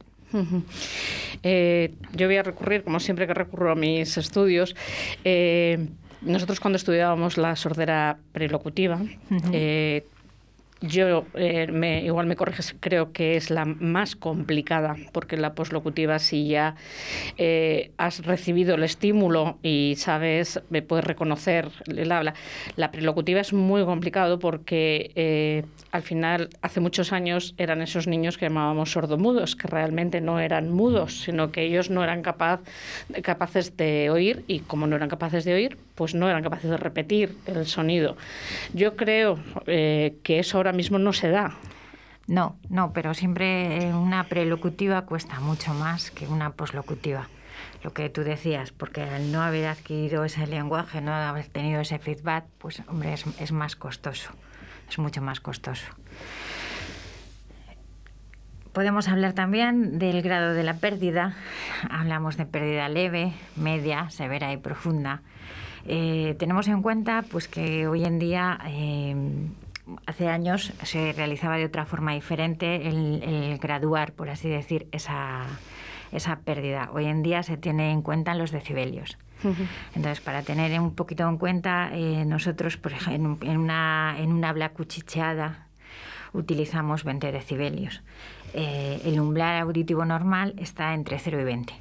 Eh, 1.43 1.93
yo 2.13 2.27
voy 2.27 2.37
a 2.37 2.43
recurrir, 2.43 2.83
como 2.83 2.99
siempre 2.99 3.25
que 3.25 3.33
recurro 3.33 3.71
a 3.71 3.75
mis 3.75 4.17
estudios, 4.17 4.75
eh, 5.23 5.87
nosotros 6.21 6.59
cuando 6.59 6.77
estudiábamos 6.77 7.37
la 7.37 7.55
sordera 7.55 8.17
prelocutiva, 8.33 8.99
eh, 9.51 10.05
yo 10.81 11.25
eh, 11.33 11.67
me, 11.67 12.03
igual 12.03 12.25
me 12.25 12.35
corriges, 12.35 12.75
creo 12.79 13.11
que 13.11 13.35
es 13.35 13.49
la 13.49 13.65
más 13.65 14.15
complicada, 14.15 14.95
porque 15.11 15.35
la 15.35 15.53
poslocutiva 15.53 16.19
si 16.19 16.47
ya 16.47 16.75
eh, 17.37 17.91
has 17.97 18.25
recibido 18.25 18.75
el 18.75 18.83
estímulo 18.83 19.57
y 19.61 19.95
sabes, 19.97 20.61
me 20.69 20.81
puedes 20.81 21.03
reconocer 21.03 21.69
el 21.85 22.11
habla. 22.11 22.33
La 22.77 22.91
prelocutiva 22.91 23.41
es 23.41 23.51
muy 23.51 23.83
complicado 23.83 24.39
porque 24.39 25.11
eh, 25.15 25.65
al 25.91 26.01
final, 26.01 26.49
hace 26.61 26.79
muchos 26.79 27.11
años, 27.11 27.55
eran 27.57 27.81
esos 27.81 28.07
niños 28.07 28.37
que 28.37 28.45
llamábamos 28.45 28.91
sordomudos, 28.91 29.57
que 29.57 29.67
realmente 29.67 30.21
no 30.21 30.39
eran 30.39 30.69
mudos, 30.69 31.23
sino 31.23 31.51
que 31.51 31.63
ellos 31.63 31.89
no 31.89 32.03
eran 32.03 32.21
capaz, 32.21 32.61
capaces 33.21 33.75
de 33.75 34.09
oír 34.09 34.45
y 34.47 34.59
como 34.59 34.87
no 34.87 34.95
eran 34.95 35.09
capaces 35.09 35.43
de 35.43 35.53
oír, 35.53 35.77
pues 35.99 36.15
no 36.15 36.29
eran 36.29 36.41
capaces 36.43 36.71
de 36.71 36.77
repetir 36.77 37.37
el 37.45 37.65
sonido. 37.67 38.15
Yo 38.73 38.95
creo 38.95 39.37
eh, 39.67 40.17
que 40.23 40.39
eso 40.39 40.55
ahora 40.55 40.71
mismo 40.71 40.97
no 40.97 41.11
se 41.11 41.27
da. 41.27 41.57
No, 42.25 42.57
no, 42.69 42.93
pero 42.93 43.13
siempre 43.13 43.91
una 43.93 44.23
prelocutiva 44.29 45.01
cuesta 45.01 45.41
mucho 45.41 45.73
más 45.73 46.09
que 46.09 46.25
una 46.25 46.51
poslocutiva. 46.51 47.27
Lo 47.83 47.91
que 47.91 48.09
tú 48.09 48.23
decías, 48.23 48.71
porque 48.71 49.01
al 49.01 49.33
no 49.33 49.41
haber 49.41 49.67
adquirido 49.67 50.23
ese 50.23 50.47
lenguaje, 50.47 51.01
no 51.01 51.13
haber 51.13 51.47
tenido 51.47 51.81
ese 51.81 51.99
feedback, 51.99 52.45
pues 52.59 52.81
hombre, 52.87 53.11
es, 53.11 53.25
es 53.37 53.51
más 53.51 53.75
costoso, 53.75 54.29
es 54.89 54.99
mucho 54.99 55.21
más 55.21 55.41
costoso. 55.41 55.85
Podemos 58.71 59.09
hablar 59.09 59.33
también 59.33 59.99
del 59.99 60.21
grado 60.21 60.53
de 60.53 60.63
la 60.63 60.75
pérdida. 60.75 61.35
Hablamos 61.89 62.37
de 62.37 62.45
pérdida 62.45 62.87
leve, 62.87 63.33
media, 63.57 64.09
severa 64.11 64.53
y 64.53 64.57
profunda. 64.57 65.23
Eh, 65.85 66.35
tenemos 66.39 66.67
en 66.67 66.81
cuenta 66.81 67.23
pues, 67.29 67.47
que 67.47 67.87
hoy 67.87 68.05
en 68.05 68.19
día, 68.19 68.59
eh, 68.67 69.15
hace 70.05 70.27
años, 70.27 70.73
se 70.83 71.13
realizaba 71.13 71.57
de 71.57 71.65
otra 71.65 71.85
forma 71.85 72.13
diferente 72.13 72.87
el, 72.87 73.23
el 73.23 73.57
graduar, 73.57 74.13
por 74.13 74.29
así 74.29 74.49
decir, 74.49 74.87
esa, 74.91 75.45
esa 76.11 76.39
pérdida. 76.39 76.89
Hoy 76.93 77.05
en 77.05 77.23
día 77.23 77.43
se 77.43 77.57
tiene 77.57 77.91
en 77.91 78.01
cuenta 78.01 78.35
los 78.35 78.51
decibelios. 78.51 79.17
Entonces, 79.95 80.19
para 80.19 80.41
tener 80.41 80.77
un 80.81 80.93
poquito 80.95 81.27
en 81.27 81.37
cuenta, 81.37 81.91
eh, 81.93 82.25
nosotros, 82.25 82.75
por 82.75 82.91
ejemplo, 82.91 83.49
en, 83.49 83.57
una, 83.57 84.15
en 84.17 84.33
un 84.33 84.43
habla 84.43 84.69
cuchicheada, 84.69 85.67
utilizamos 86.33 87.03
20 87.05 87.31
decibelios. 87.31 88.01
Eh, 88.53 89.01
el 89.05 89.19
umbral 89.19 89.61
auditivo 89.61 90.03
normal 90.03 90.55
está 90.57 90.93
entre 90.93 91.19
0 91.19 91.39
y 91.39 91.43
20. 91.43 91.73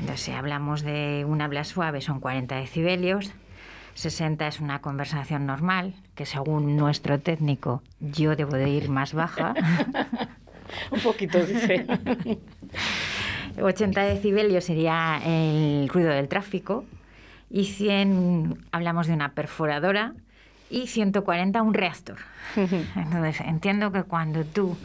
Entonces, 0.00 0.20
si 0.20 0.32
hablamos 0.32 0.82
de 0.82 1.24
un 1.26 1.40
habla 1.40 1.64
suave, 1.64 2.00
son 2.00 2.20
40 2.20 2.56
decibelios. 2.56 3.32
60 3.94 4.46
es 4.46 4.60
una 4.60 4.80
conversación 4.80 5.44
normal, 5.44 5.94
que 6.14 6.24
según 6.24 6.76
nuestro 6.76 7.18
técnico, 7.18 7.82
yo 8.00 8.36
debo 8.36 8.52
de 8.52 8.68
ir 8.68 8.88
más 8.90 9.12
baja. 9.12 9.54
un 10.92 11.00
poquito, 11.00 11.44
dice. 11.44 11.86
80 13.60 14.00
decibelios 14.02 14.64
sería 14.64 15.20
el 15.24 15.88
ruido 15.88 16.10
del 16.10 16.28
tráfico 16.28 16.84
y 17.50 17.64
100 17.64 18.66
hablamos 18.72 19.06
de 19.06 19.14
una 19.14 19.32
perforadora 19.32 20.14
y 20.70 20.86
140 20.86 21.62
un 21.62 21.74
reactor. 21.74 22.18
Entonces 22.96 23.40
entiendo 23.40 23.90
que 23.90 24.04
cuando 24.04 24.44
tú 24.44 24.76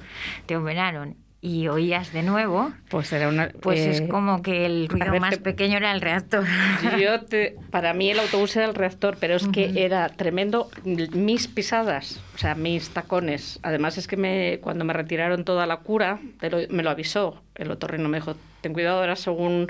te 0.45 0.57
operaron 0.57 1.15
y 1.45 1.67
oías 1.67 2.13
de 2.13 2.23
nuevo, 2.23 2.71
pues 2.89 3.11
era 3.11 3.27
una 3.27 3.49
pues 3.61 3.81
es 3.81 3.99
eh, 3.99 4.07
como 4.07 4.41
que 4.41 4.65
el 4.65 4.87
ruido 4.87 5.11
ver, 5.11 5.19
más 5.19 5.31
te- 5.31 5.41
pequeño 5.41 5.75
era 5.75 5.91
el 5.91 5.99
reactor. 5.99 6.45
Yo 6.99 7.19
te- 7.25 7.57
para 7.69 7.93
mí 7.93 8.09
el 8.09 8.19
autobús 8.21 8.55
era 8.55 8.65
el 8.65 8.73
reactor, 8.73 9.17
pero 9.19 9.35
es 9.35 9.45
que 9.49 9.83
era 9.83 10.07
tremendo 10.07 10.69
mis 10.85 11.49
pisadas, 11.49 12.21
o 12.33 12.37
sea, 12.37 12.55
mis 12.55 12.91
tacones. 12.91 13.59
Además 13.61 13.97
es 13.97 14.07
que 14.07 14.15
me, 14.15 14.59
cuando 14.61 14.85
me 14.85 14.93
retiraron 14.93 15.43
toda 15.43 15.65
la 15.65 15.77
cura, 15.77 16.19
lo- 16.41 16.57
me 16.69 16.81
lo 16.81 16.89
avisó 16.89 17.41
el 17.55 17.69
otorrino, 17.71 18.07
me 18.07 18.19
dijo, 18.19 18.35
ten 18.61 18.71
cuidado 18.73 18.99
ahora 19.01 19.17
según 19.17 19.67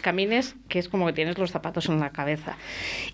camines, 0.00 0.56
que 0.70 0.78
es 0.78 0.88
como 0.88 1.04
que 1.06 1.12
tienes 1.12 1.36
los 1.36 1.50
zapatos 1.50 1.90
en 1.90 2.00
la 2.00 2.10
cabeza. 2.10 2.56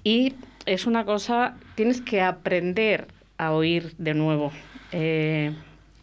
Y 0.05 0.35
es 0.65 0.87
una 0.87 1.05
cosa, 1.05 1.57
tienes 1.75 2.01
que 2.01 2.23
aprender 2.23 3.09
a 3.37 3.51
oír 3.51 3.95
de 3.99 4.15
nuevo. 4.15 4.53
Eh, 4.93 5.53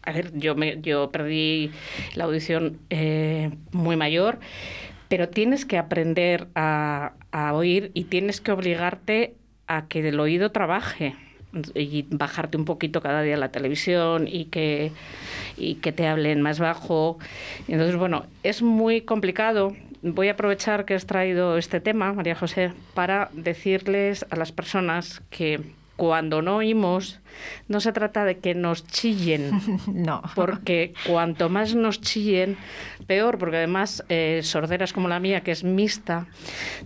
a 0.04 0.12
ver, 0.12 0.32
yo, 0.34 0.54
me, 0.54 0.80
yo 0.80 1.10
perdí 1.10 1.70
la 2.14 2.24
audición 2.24 2.78
eh, 2.90 3.50
muy 3.72 3.96
mayor, 3.96 4.38
pero 5.08 5.28
tienes 5.28 5.64
que 5.64 5.78
aprender 5.78 6.48
a, 6.54 7.12
a 7.32 7.54
oír 7.54 7.90
y 7.94 8.04
tienes 8.04 8.40
que 8.40 8.52
obligarte 8.52 9.34
a 9.66 9.86
que 9.86 10.06
el 10.06 10.20
oído 10.20 10.50
trabaje 10.52 11.14
y 11.74 12.06
bajarte 12.10 12.56
un 12.56 12.64
poquito 12.64 13.00
cada 13.00 13.22
día 13.22 13.36
la 13.36 13.50
televisión 13.50 14.26
y 14.28 14.46
que, 14.46 14.92
y 15.56 15.76
que 15.76 15.92
te 15.92 16.06
hablen 16.06 16.42
más 16.42 16.58
bajo. 16.58 17.18
Entonces, 17.68 17.96
bueno, 17.96 18.26
es 18.42 18.62
muy 18.62 19.02
complicado. 19.02 19.74
Voy 20.02 20.28
a 20.28 20.32
aprovechar 20.32 20.84
que 20.84 20.94
has 20.94 21.06
traído 21.06 21.56
este 21.56 21.80
tema, 21.80 22.12
María 22.12 22.34
José, 22.34 22.72
para 22.94 23.30
decirles 23.32 24.26
a 24.30 24.36
las 24.36 24.52
personas 24.52 25.22
que 25.30 25.60
cuando 25.96 26.42
no 26.42 26.56
oímos, 26.56 27.20
no 27.68 27.80
se 27.80 27.92
trata 27.92 28.24
de 28.24 28.38
que 28.38 28.54
nos 28.54 28.86
chillen, 28.86 29.50
no. 29.86 30.22
porque 30.34 30.94
cuanto 31.06 31.48
más 31.48 31.74
nos 31.74 32.00
chillen, 32.00 32.56
peor, 33.06 33.38
porque 33.38 33.58
además 33.58 34.04
eh, 34.08 34.40
sorderas 34.42 34.92
como 34.92 35.08
la 35.08 35.20
mía, 35.20 35.42
que 35.42 35.52
es 35.52 35.64
mixta, 35.64 36.26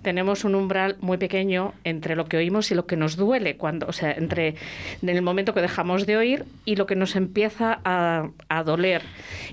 tenemos 0.02 0.44
un 0.44 0.54
umbral 0.54 0.96
muy 1.00 1.16
pequeño 1.16 1.74
entre 1.84 2.16
lo 2.16 2.26
que 2.26 2.36
oímos 2.36 2.70
y 2.70 2.74
lo 2.74 2.86
que 2.86 2.96
nos 2.96 3.16
duele, 3.16 3.56
cuando, 3.56 3.86
o 3.86 3.92
sea, 3.92 4.12
entre 4.12 4.56
en 5.02 5.08
el 5.08 5.22
momento 5.22 5.54
que 5.54 5.60
dejamos 5.60 6.06
de 6.06 6.16
oír 6.16 6.44
y 6.64 6.76
lo 6.76 6.86
que 6.86 6.96
nos 6.96 7.16
empieza 7.16 7.80
a, 7.84 8.28
a 8.48 8.62
doler. 8.62 9.02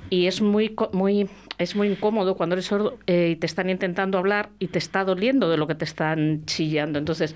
Y 0.10 0.28
es 0.28 0.42
muy, 0.42 0.76
muy 0.92 1.30
es 1.58 1.76
muy 1.76 1.88
incómodo 1.88 2.36
cuando 2.36 2.56
eres 2.56 2.66
sordo 2.66 2.98
eh, 3.08 3.30
y 3.32 3.36
te 3.36 3.46
están 3.46 3.70
intentando 3.70 4.18
hablar 4.18 4.50
y 4.60 4.68
te 4.68 4.80
está 4.80 5.04
doliendo 5.04 5.50
de 5.50 5.58
lo 5.58 5.68
que 5.68 5.76
te 5.76 5.86
están 5.86 6.46
chillando. 6.46 7.00
Entonces, 7.00 7.36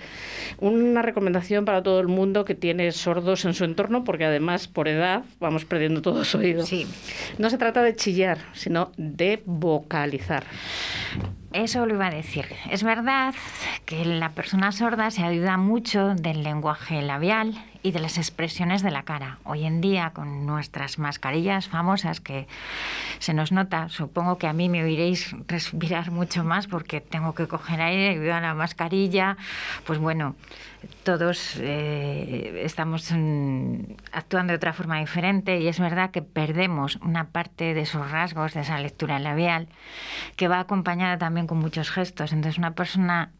una 0.59 1.01
recomendación 1.01 1.65
para 1.65 1.83
todo 1.83 1.99
el 1.99 2.07
mundo 2.07 2.45
que 2.45 2.55
tiene 2.55 2.91
sordos 2.91 3.45
en 3.45 3.53
su 3.53 3.63
entorno, 3.63 4.03
porque 4.03 4.25
además 4.25 4.67
por 4.67 4.87
edad 4.87 5.23
vamos 5.39 5.65
perdiendo 5.65 6.01
todo 6.01 6.23
su 6.25 6.39
oído. 6.39 6.65
Sí. 6.65 6.85
No 7.37 7.49
se 7.49 7.57
trata 7.57 7.83
de 7.83 7.95
chillar, 7.95 8.39
sino 8.53 8.91
de 8.97 9.41
vocalizar. 9.45 10.43
Eso 11.53 11.85
lo 11.85 11.95
iba 11.95 12.07
a 12.07 12.11
decir. 12.11 12.45
Es 12.69 12.83
verdad 12.83 13.33
que 13.85 14.05
la 14.05 14.29
persona 14.29 14.71
sorda 14.71 15.09
se 15.09 15.23
ayuda 15.23 15.57
mucho 15.57 16.13
del 16.13 16.43
lenguaje 16.43 17.01
labial 17.01 17.55
y 17.81 17.91
de 17.91 17.99
las 17.99 18.17
expresiones 18.17 18.81
de 18.81 18.91
la 18.91 19.03
cara. 19.03 19.39
Hoy 19.45 19.65
en 19.65 19.79
día, 19.79 20.11
con 20.13 20.45
nuestras 20.45 20.99
mascarillas 20.99 21.67
famosas 21.67 22.19
que 22.19 22.47
se 23.19 23.33
nos 23.33 23.51
nota, 23.51 23.89
supongo 23.89 24.37
que 24.37 24.47
a 24.47 24.53
mí 24.53 24.67
me 24.67 24.83
oiréis 24.83 25.33
respirar 25.47 26.11
mucho 26.11 26.43
más 26.43 26.67
porque 26.67 26.99
tengo 26.99 27.33
que 27.33 27.47
coger 27.47 27.81
aire 27.81 28.15
debido 28.15 28.33
a 28.33 28.41
la 28.41 28.53
mascarilla. 28.53 29.37
Pues 29.85 29.97
bueno, 29.97 30.35
todos 31.03 31.55
eh, 31.59 32.61
estamos 32.65 33.11
mm, 33.11 33.75
actuando 34.11 34.51
de 34.51 34.57
otra 34.57 34.73
forma 34.73 34.99
diferente 34.99 35.59
y 35.59 35.67
es 35.67 35.79
verdad 35.79 36.11
que 36.11 36.21
perdemos 36.21 36.97
una 36.97 37.29
parte 37.29 37.73
de 37.73 37.81
esos 37.81 38.11
rasgos, 38.11 38.53
de 38.53 38.61
esa 38.61 38.77
lectura 38.79 39.19
labial, 39.19 39.69
que 40.35 40.47
va 40.47 40.59
acompañada 40.59 41.17
también 41.17 41.47
con 41.47 41.59
muchos 41.59 41.91
gestos. 41.91 42.33
Entonces, 42.33 42.57
una 42.57 42.75
persona 42.75 43.31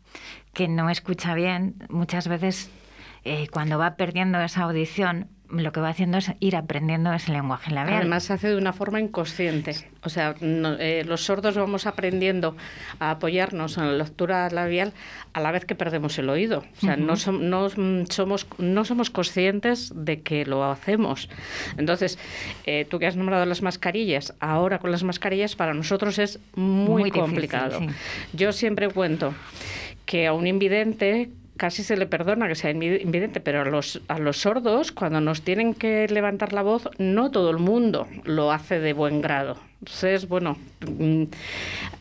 que 0.53 0.67
no 0.67 0.89
escucha 0.89 1.33
bien, 1.33 1.75
muchas 1.89 2.27
veces 2.27 2.71
eh, 3.25 3.47
cuando 3.51 3.77
va 3.77 3.95
perdiendo 3.95 4.39
esa 4.41 4.63
audición, 4.63 5.27
lo 5.51 5.71
que 5.71 5.79
va 5.79 5.89
haciendo 5.89 6.19
es 6.19 6.31
ir 6.39 6.55
aprendiendo 6.55 7.11
ese 7.11 7.31
lenguaje 7.31 7.71
labial. 7.71 7.97
Además 8.01 8.23
se 8.25 8.33
hace 8.33 8.49
de 8.49 8.55
una 8.55 8.71
forma 8.71 8.99
inconsciente. 8.99 9.75
O 10.03 10.09
sea, 10.09 10.35
no- 10.41 10.73
eh, 10.77 11.03
los 11.05 11.25
sordos 11.25 11.55
vamos 11.57 11.87
aprendiendo 11.87 12.55
a 12.99 13.09
apoyarnos 13.09 13.79
en 13.79 13.87
la 13.87 13.93
lectura 14.03 14.47
labial 14.51 14.93
a 15.33 15.39
la 15.39 15.51
vez 15.51 15.65
que 15.65 15.73
perdemos 15.73 16.19
el 16.19 16.29
oído. 16.29 16.63
O 16.77 16.79
sea, 16.81 16.97
no, 16.97 17.13
som- 17.13 17.39
no, 17.39 17.67
mm, 17.67 18.05
somos, 18.11 18.45
no 18.59 18.85
somos 18.85 19.09
conscientes 19.09 19.91
de 19.95 20.21
que 20.21 20.45
lo 20.45 20.63
hacemos. 20.63 21.29
Entonces, 21.79 22.19
eh, 22.67 22.85
tú 22.87 22.99
que 22.99 23.07
has 23.07 23.15
nombrado 23.15 23.43
las 23.47 23.63
mascarillas, 23.63 24.35
ahora 24.39 24.77
con 24.77 24.91
las 24.91 25.03
mascarillas 25.03 25.55
para 25.55 25.73
nosotros 25.73 26.19
es 26.19 26.39
muy, 26.53 26.85
Muy 26.85 27.03
difícil, 27.05 27.21
complicado. 27.21 27.79
sí. 27.79 27.87
Yo 28.33 28.51
siempre 28.51 28.87
cuento 28.89 29.33
que 30.05 30.27
a 30.27 30.33
un 30.33 30.45
invidente 30.45 31.31
casi 31.59 31.83
se 31.83 31.95
le 31.95 32.07
perdona 32.07 32.47
que 32.47 32.55
sea 32.55 32.71
invi- 32.71 33.01
invidente, 33.03 33.39
pero 33.39 33.61
a 33.61 33.65
los, 33.65 34.01
a 34.07 34.17
los 34.17 34.37
sordos, 34.37 34.91
cuando 34.91 35.21
nos 35.21 35.43
tienen 35.43 35.75
que 35.75 36.07
levantar 36.07 36.53
la 36.53 36.63
voz, 36.63 36.89
no 36.97 37.29
todo 37.29 37.51
el 37.51 37.57
mundo 37.59 38.07
lo 38.23 38.51
hace 38.51 38.79
de 38.79 38.93
buen 38.93 39.21
grado. 39.21 39.57
Entonces, 39.81 40.27
bueno, 40.27 40.57
mm, 40.99 41.23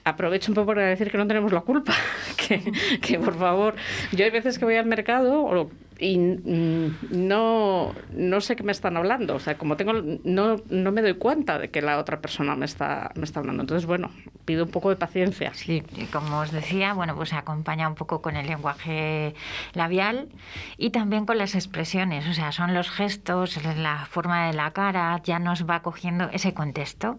aprovecho 0.05 0.51
un 0.51 0.55
poco 0.55 0.69
para 0.69 0.87
decir 0.87 1.11
que 1.11 1.19
no 1.19 1.27
tenemos 1.27 1.53
la 1.53 1.61
culpa, 1.61 1.93
que, 2.49 2.63
que 3.03 3.19
por 3.19 3.37
favor, 3.39 3.75
yo 4.13 4.25
hay 4.25 4.31
veces 4.31 4.59
que 4.59 4.65
voy 4.65 4.77
al 4.77 4.87
mercado 4.87 5.43
o- 5.45 5.71
y 5.99 6.19
mm, 6.19 6.97
no, 7.11 7.95
no 8.13 8.41
sé 8.41 8.57
qué 8.57 8.63
me 8.63 8.73
están 8.73 8.97
hablando, 8.97 9.35
o 9.35 9.41
sea, 9.41 9.59
como 9.59 9.77
tengo, 9.77 9.93
no, 10.25 10.57
no 10.69 10.93
me 10.93 11.03
doy 11.03 11.15
cuenta 11.15 11.59
de 11.59 11.71
que 11.71 11.83
la 11.83 11.99
otra 11.99 12.21
persona 12.21 12.55
me 12.57 12.65
está, 12.65 13.11
me 13.15 13.25
está 13.25 13.41
hablando. 13.41 13.63
Entonces, 13.63 13.87
bueno, 13.87 14.11
pido 14.45 14.65
un 14.65 14.71
poco 14.71 14.91
de 14.91 14.97
paciencia. 14.97 15.53
Sí, 15.55 15.83
y 15.97 16.05
como 16.07 16.41
os 16.41 16.53
decía, 16.53 16.93
bueno, 16.95 17.15
pues 17.17 17.33
acompaña 17.33 17.89
un 17.89 17.95
poco 17.95 18.23
con 18.23 18.37
el 18.37 18.47
lenguaje 18.47 19.35
labial 19.75 20.29
y 20.77 20.91
también 20.91 21.27
con 21.27 21.39
las 21.39 21.55
expresiones, 21.55 22.27
o 22.29 22.35
sea, 22.35 22.53
son 22.53 22.75
los 22.75 22.91
gestos, 22.91 23.59
la 23.77 24.07
forma 24.07 24.47
de 24.47 24.55
la 24.55 24.73
cara, 24.73 25.21
ya 25.25 25.39
nos 25.39 25.69
va 25.69 25.83
cogiendo 25.83 26.29
ese 26.33 26.55
contexto. 26.55 27.19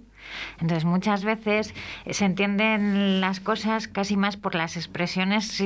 Entonces, 0.61 0.85
muchas 0.85 1.23
veces 1.23 1.73
se 2.09 2.25
entienden 2.25 3.21
las 3.21 3.39
cosas 3.39 3.87
casi 3.87 4.17
más 4.17 4.37
por 4.37 4.55
las 4.55 4.77
expresiones 4.77 5.59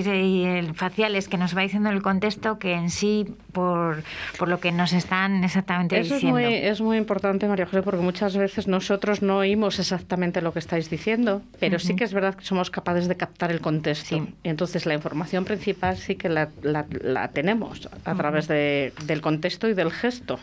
faciales 0.74 1.28
que 1.28 1.38
nos 1.38 1.56
va 1.56 1.62
diciendo 1.62 1.90
el 1.90 2.02
contexto 2.02 2.60
que 2.60 2.74
en 2.74 2.90
sí 2.90 3.26
por, 3.52 4.04
por 4.38 4.48
lo 4.50 4.60
que 4.60 4.72
nos 4.72 4.94
están 4.94 5.44
exactamente 5.44 6.00
Eso 6.00 6.16
es 6.16 6.22
diciendo. 6.22 6.40
muy, 6.40 6.54
es 6.56 6.82
muy 6.82 6.98
importante, 6.98 7.48
María 7.48 7.66
José, 7.66 7.82
porque 7.82 8.02
muchas 8.02 8.36
veces 8.38 8.68
nosotros 8.68 9.22
no 9.22 9.38
oímos 9.38 9.80
exactamente 9.80 10.42
lo 10.42 10.54
que 10.54 10.60
estáis 10.60 10.90
diciendo, 10.90 11.42
pero 11.60 11.80
sí 11.80 11.96
que 11.96 12.04
es 12.04 12.14
verdad 12.14 12.36
que 12.36 12.46
somos 12.46 12.70
capaces 12.70 13.08
de 13.08 13.16
captar 13.18 13.52
el 13.52 13.62
contexto. 13.62 14.18
Sí. 14.18 14.34
Y 14.44 14.50
entonces 14.50 14.86
la 14.86 14.94
información 14.94 15.46
principal 15.46 15.98
sí 15.98 16.16
que 16.16 16.30
la, 16.30 16.50
la- 16.62 16.86
la 17.02 17.28
tenemos 17.30 17.90
a 18.06 18.16
través 18.16 18.48
de- 18.48 18.94
del 19.06 19.22
contexto 19.22 19.68
y 19.70 19.74
del 19.74 19.92
gesto. 19.92 20.40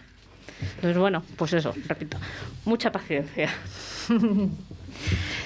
Entonces, 0.77 0.99
bueno, 0.99 1.23
pues 1.37 1.53
eso, 1.53 1.75
repito, 1.89 2.17
mucha 2.65 2.91
paciencia. 2.93 3.51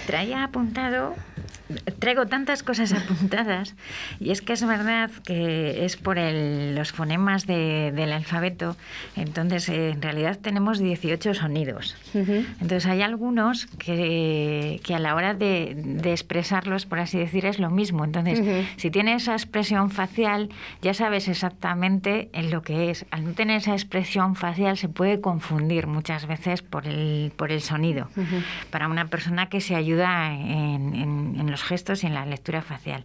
Traía 0.07 0.45
apuntado 0.45 1.15
traigo 1.99 2.27
tantas 2.27 2.63
cosas 2.63 2.93
apuntadas 2.93 3.75
y 4.21 4.31
es 4.33 4.43
que 4.43 4.53
es 4.53 4.65
verdad 4.67 5.11
que 5.25 5.87
es 5.87 5.97
por 5.97 6.19
el, 6.19 6.75
los 6.75 6.93
fonemas 6.93 7.47
de- 7.47 7.91
del 7.91 8.13
alfabeto, 8.13 8.77
entonces 9.17 9.71
eh, 9.71 9.91
en 9.91 10.03
realidad 10.03 10.39
tenemos 10.41 10.79
18 10.79 11.33
sonidos. 11.33 11.97
Entonces 12.61 12.85
hay 12.87 13.01
algunos 13.01 13.67
que, 13.79 14.79
que 14.85 14.95
a 14.95 14.99
la 14.99 15.15
hora 15.15 15.33
de, 15.33 15.73
de 15.75 16.13
expresarlos, 16.13 16.85
por 16.85 16.99
así 17.01 17.19
decir, 17.19 17.47
es 17.47 17.59
lo 17.59 17.71
mismo. 17.71 18.05
Entonces, 18.05 18.41
si 18.77 18.91
tiene 18.91 19.15
esa 19.15 19.33
expresión 19.33 19.91
facial, 19.91 20.51
ya 20.83 20.93
sabes 20.93 21.29
exactamente 21.29 22.29
en 22.35 22.51
lo 22.51 22.61
que 22.63 22.91
es. 22.91 23.07
Al 23.11 23.25
no 23.25 23.33
tener 23.33 23.57
esa 23.57 23.73
expresión 23.73 24.37
facial 24.37 24.77
se 24.77 24.91
puede 24.91 25.23
confundir 25.23 25.87
muchas 25.87 26.27
veces 26.27 26.61
por 26.61 26.87
el, 26.87 27.33
por 27.37 27.51
el 27.53 27.63
sonido. 27.63 28.09
Para 28.71 28.87
una 28.89 29.07
persona 29.07 29.44
que 29.49 29.61
se 29.61 29.75
ayuda 29.75 30.33
en, 30.33 30.95
en- 30.95 31.37
en 31.41 31.51
los 31.51 31.63
gestos 31.63 32.05
y 32.05 32.07
en 32.07 32.15
la 32.15 32.25
lectura 32.27 32.63
facial. 32.63 33.05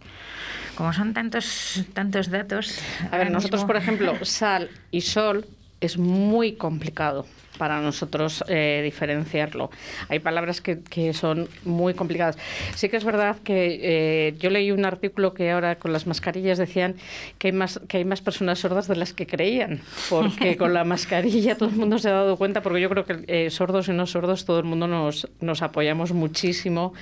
Como 0.76 0.92
son 0.92 1.12
tantos, 1.14 1.84
tantos 1.92 2.30
datos. 2.30 2.80
A 3.10 3.18
ver, 3.18 3.30
nosotros, 3.30 3.64
por 3.64 3.76
ejemplo, 3.76 4.24
sal 4.24 4.70
y 4.90 5.00
sol 5.02 5.46
es 5.80 5.98
muy 5.98 6.52
complicado 6.52 7.26
para 7.60 7.82
nosotros 7.82 8.42
eh, 8.48 8.80
diferenciarlo. 8.82 9.70
Hay 10.08 10.18
palabras 10.18 10.62
que, 10.62 10.80
que 10.80 11.12
son 11.12 11.46
muy 11.66 11.92
complicadas. 11.92 12.38
Sí 12.74 12.88
que 12.88 12.96
es 12.96 13.04
verdad 13.04 13.36
que 13.44 13.80
eh, 13.82 14.34
yo 14.38 14.48
leí 14.48 14.72
un 14.72 14.86
artículo 14.86 15.34
que 15.34 15.50
ahora 15.50 15.76
con 15.76 15.92
las 15.92 16.06
mascarillas 16.06 16.56
decían 16.56 16.96
que 17.38 17.48
hay 17.48 17.52
más, 17.52 17.78
que 17.86 17.98
hay 17.98 18.06
más 18.06 18.22
personas 18.22 18.60
sordas 18.60 18.88
de 18.88 18.96
las 18.96 19.12
que 19.12 19.26
creían, 19.26 19.82
porque 20.08 20.56
con 20.58 20.72
la 20.72 20.84
mascarilla 20.84 21.54
todo 21.54 21.68
el 21.68 21.76
mundo 21.76 21.98
se 21.98 22.08
ha 22.08 22.12
dado 22.12 22.38
cuenta, 22.38 22.62
porque 22.62 22.80
yo 22.80 22.88
creo 22.88 23.04
que 23.04 23.24
eh, 23.26 23.50
sordos 23.50 23.88
y 23.88 23.92
no 23.92 24.06
sordos 24.06 24.46
todo 24.46 24.58
el 24.58 24.64
mundo 24.64 24.86
nos, 24.86 25.28
nos 25.42 25.60
apoyamos 25.60 26.12
muchísimo 26.12 26.94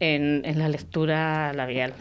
en, 0.00 0.42
en 0.44 0.58
la 0.58 0.68
lectura 0.68 1.54
labial. 1.54 1.94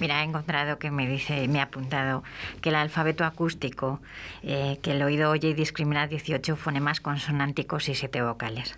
Mira, 0.00 0.20
he 0.20 0.24
encontrado 0.24 0.78
que 0.78 0.90
me 0.90 1.06
dice, 1.06 1.48
me 1.48 1.60
ha 1.60 1.64
apuntado 1.64 2.22
que 2.60 2.70
el 2.70 2.74
alfabeto 2.76 3.24
acústico, 3.24 4.00
eh, 4.42 4.78
que 4.82 4.92
el 4.92 5.02
oído 5.02 5.30
oye 5.30 5.48
y 5.48 5.54
discrimina 5.54 6.06
18 6.06 6.56
fonemas 6.56 7.00
consonánticos 7.00 7.88
y 7.88 7.94
7 7.94 8.22
vocales. 8.22 8.76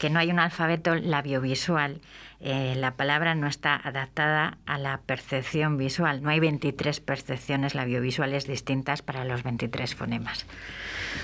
Que 0.00 0.10
no 0.10 0.18
hay 0.18 0.30
un 0.30 0.38
alfabeto 0.38 0.94
labiovisual. 0.94 2.00
eh, 2.44 2.74
la 2.76 2.96
palabra 2.96 3.36
no 3.36 3.46
está 3.46 3.76
adaptada 3.76 4.58
a 4.66 4.76
la 4.76 4.98
percepción 4.98 5.76
visual. 5.76 6.22
No 6.22 6.30
hay 6.30 6.40
23 6.40 6.98
percepciones 6.98 7.76
labiovisuales 7.76 8.48
distintas 8.48 9.00
para 9.00 9.24
los 9.24 9.44
23 9.44 9.94
fonemas. 9.94 10.44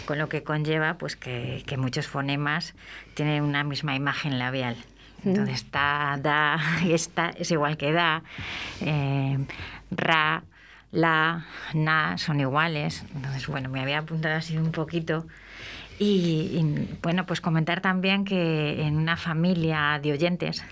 Con 0.07 0.19
lo 0.19 0.29
que 0.29 0.45
conlleva 0.45 0.95
pues, 0.95 1.17
que, 1.17 1.65
que 1.67 1.77
muchos 1.77 2.07
fonemas 2.07 2.75
tienen 3.15 3.43
una 3.43 3.65
misma 3.65 3.97
imagen 3.97 4.39
labial. 4.39 4.77
Entonces, 5.25 5.65
ta, 5.71 6.19
da, 6.21 6.59
esta 6.89 7.31
es 7.31 7.51
igual 7.51 7.77
que 7.77 7.93
da, 7.93 8.23
eh, 8.81 9.39
ra, 9.91 10.43
la, 10.91 11.47
na 11.75 12.19
son 12.19 12.41
iguales. 12.41 13.05
Entonces, 13.15 13.47
bueno, 13.47 13.69
me 13.69 13.81
había 13.81 13.99
apuntado 13.99 14.37
así 14.37 14.57
un 14.57 14.73
poquito. 14.73 15.27
Y, 15.99 16.51
y, 16.55 16.97
bueno, 17.03 17.27
pues 17.27 17.41
comentar 17.41 17.81
también 17.81 18.25
que 18.25 18.83
en 18.83 18.97
una 18.97 19.17
familia 19.17 19.99
de 20.01 20.13
oyentes, 20.13 20.65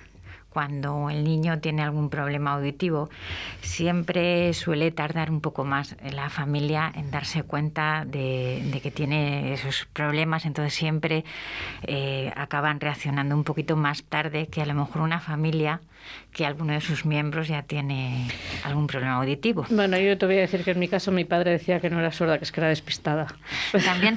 cuando 0.56 1.10
el 1.10 1.22
niño 1.22 1.58
tiene 1.58 1.82
algún 1.82 2.08
problema 2.08 2.54
auditivo, 2.54 3.10
siempre 3.60 4.54
suele 4.54 4.90
tardar 4.90 5.30
un 5.30 5.42
poco 5.42 5.66
más 5.66 5.96
la 6.02 6.30
familia 6.30 6.90
en 6.94 7.10
darse 7.10 7.42
cuenta 7.42 8.06
de, 8.06 8.80
que 8.82 8.90
tiene 8.90 9.52
esos 9.52 9.86
problemas, 9.92 10.46
entonces 10.46 10.72
siempre 10.72 11.26
eh, 11.82 12.32
acaban 12.36 12.80
reaccionando 12.80 13.34
un 13.34 13.44
poquito 13.44 13.76
más 13.76 14.02
tarde 14.04 14.46
que 14.46 14.62
a 14.62 14.64
lo 14.64 14.72
mejor 14.72 15.02
una 15.02 15.20
familia 15.20 15.82
que 16.32 16.44
alguno 16.46 16.72
de 16.74 16.80
sus 16.80 17.04
miembros 17.06 17.48
ya 17.48 17.62
tiene 17.62 18.28
algún 18.64 18.86
problema 18.86 19.14
auditivo. 19.16 19.64
Bueno, 19.70 19.96
yo 19.98 20.18
te 20.18 20.26
voy 20.26 20.36
a 20.38 20.40
decir 20.42 20.62
que 20.64 20.72
en 20.72 20.78
mi 20.78 20.88
caso 20.88 21.10
mi 21.12 21.24
padre 21.24 21.50
decía 21.52 21.80
que 21.80 21.88
no 21.90 21.98
era 21.98 22.12
sorda, 22.12 22.38
que 22.38 22.44
es 22.44 22.52
que 22.52 22.60
era 22.60 22.68
despistada. 22.68 23.26
También, 23.84 24.16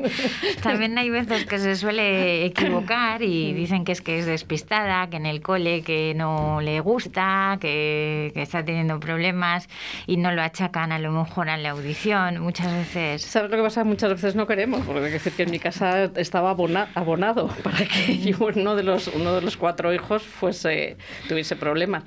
también 0.62 0.96
hay 0.98 1.10
veces 1.10 1.46
que 1.46 1.58
se 1.58 1.76
suele 1.76 2.44
equivocar 2.44 3.22
y 3.22 3.52
dicen 3.52 3.84
que 3.84 3.92
es 3.92 4.00
que 4.02 4.18
es 4.18 4.26
despistada, 4.26 5.08
que 5.08 5.16
en 5.16 5.26
el 5.26 5.40
cole 5.42 5.82
que 5.82 6.12
no 6.16 6.60
le 6.60 6.80
gusta, 6.80 7.58
que, 7.60 8.30
que 8.34 8.42
está 8.42 8.64
teniendo 8.64 9.00
problemas 9.00 9.68
y 10.06 10.16
no 10.16 10.32
lo 10.32 10.42
achacan 10.42 10.92
a 10.92 10.98
lo 10.98 11.10
mejor 11.12 11.48
a 11.48 11.56
la 11.56 11.70
audición. 11.70 12.38
Muchas 12.40 12.72
veces 12.72 13.22
¿Sabes 13.22 13.50
lo 13.50 13.56
que 13.56 13.62
pasa? 13.62 13.84
Muchas 13.84 14.10
veces 14.10 14.34
no 14.34 14.46
queremos, 14.46 14.84
porque 14.86 15.00
hay 15.00 15.06
que 15.06 15.12
decir 15.14 15.32
que 15.32 15.42
en 15.44 15.50
mi 15.50 15.58
casa 15.58 16.04
estaba 16.16 16.50
abona- 16.50 16.88
abonado 16.94 17.48
para 17.62 17.78
que 17.86 18.18
yo, 18.18 18.36
uno 18.54 18.76
de 18.76 18.82
los 18.82 19.08
uno 19.08 19.34
de 19.34 19.40
los 19.42 19.56
cuatro 19.56 19.92
hijos 19.92 20.22
fuese 20.22 20.96
tuviese 21.28 21.56
problemas. 21.56 22.04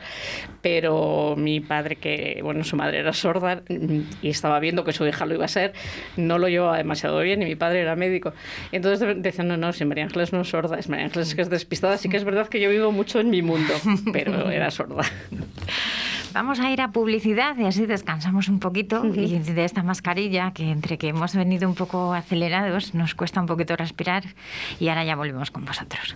Pero 0.62 1.36
mi 1.38 1.60
padre, 1.60 1.96
que 1.96 2.40
bueno, 2.44 2.64
su 2.64 2.76
madre 2.76 3.00
era 3.00 3.14
sorda 3.14 3.62
y 4.22 4.30
estaba 4.30 4.60
viendo 4.60 4.84
que 4.84 4.94
su 4.94 5.06
hija 5.08 5.26
lo 5.26 5.36
iba 5.36 5.46
a 5.46 5.50
ser, 5.50 5.74
no 6.18 6.38
lo 6.38 6.50
llevaba 6.50 6.78
demasiado 6.78 7.20
bien 7.22 7.42
y 7.42 7.46
mi 7.46 7.56
padre 7.56 7.82
era 7.82 7.96
médico. 7.96 8.34
Entonces 8.72 9.00
de- 9.00 9.16
decían, 9.16 9.48
no, 9.48 9.58
no, 9.58 9.72
si 9.74 9.86
María 9.86 10.04
Ángeles 10.06 10.34
no 10.34 10.42
es 10.42 10.50
sorda, 10.50 10.78
es 10.78 10.90
María 10.90 11.06
Ángeles 11.06 11.34
que 11.36 11.42
es 11.42 11.50
despistada. 11.50 11.98
Sí 11.98 12.10
que 12.10 12.18
es 12.18 12.24
verdad 12.24 12.48
que 12.48 12.60
yo 12.60 12.70
vivo 12.70 12.92
mucho 12.92 13.20
en 13.20 13.30
mi 13.30 13.42
mundo, 13.42 13.74
pero 14.14 14.50
era 14.50 14.70
sorda. 14.72 15.04
Vamos 16.34 16.60
a 16.60 16.70
ir 16.70 16.80
a 16.82 16.92
publicidad 16.92 17.58
y 17.58 17.66
así 17.66 17.88
descansamos 17.88 18.50
un 18.50 18.60
poquito 18.60 19.04
y 19.06 19.40
de 19.40 19.66
esta 19.66 19.82
mascarilla 19.82 20.52
que 20.54 20.70
entre 20.70 20.98
que 21.00 21.08
hemos 21.08 21.34
venido 21.36 21.68
un 21.68 21.74
poco 21.74 22.14
acelerados 22.14 22.94
nos 22.94 23.16
cuesta 23.16 23.40
un 23.42 23.48
poquito 23.48 23.76
respirar 23.76 24.24
y 24.80 24.90
ahora 24.90 25.04
ya 25.06 25.16
volvemos 25.16 25.50
con 25.50 25.66
vosotros. 25.66 26.16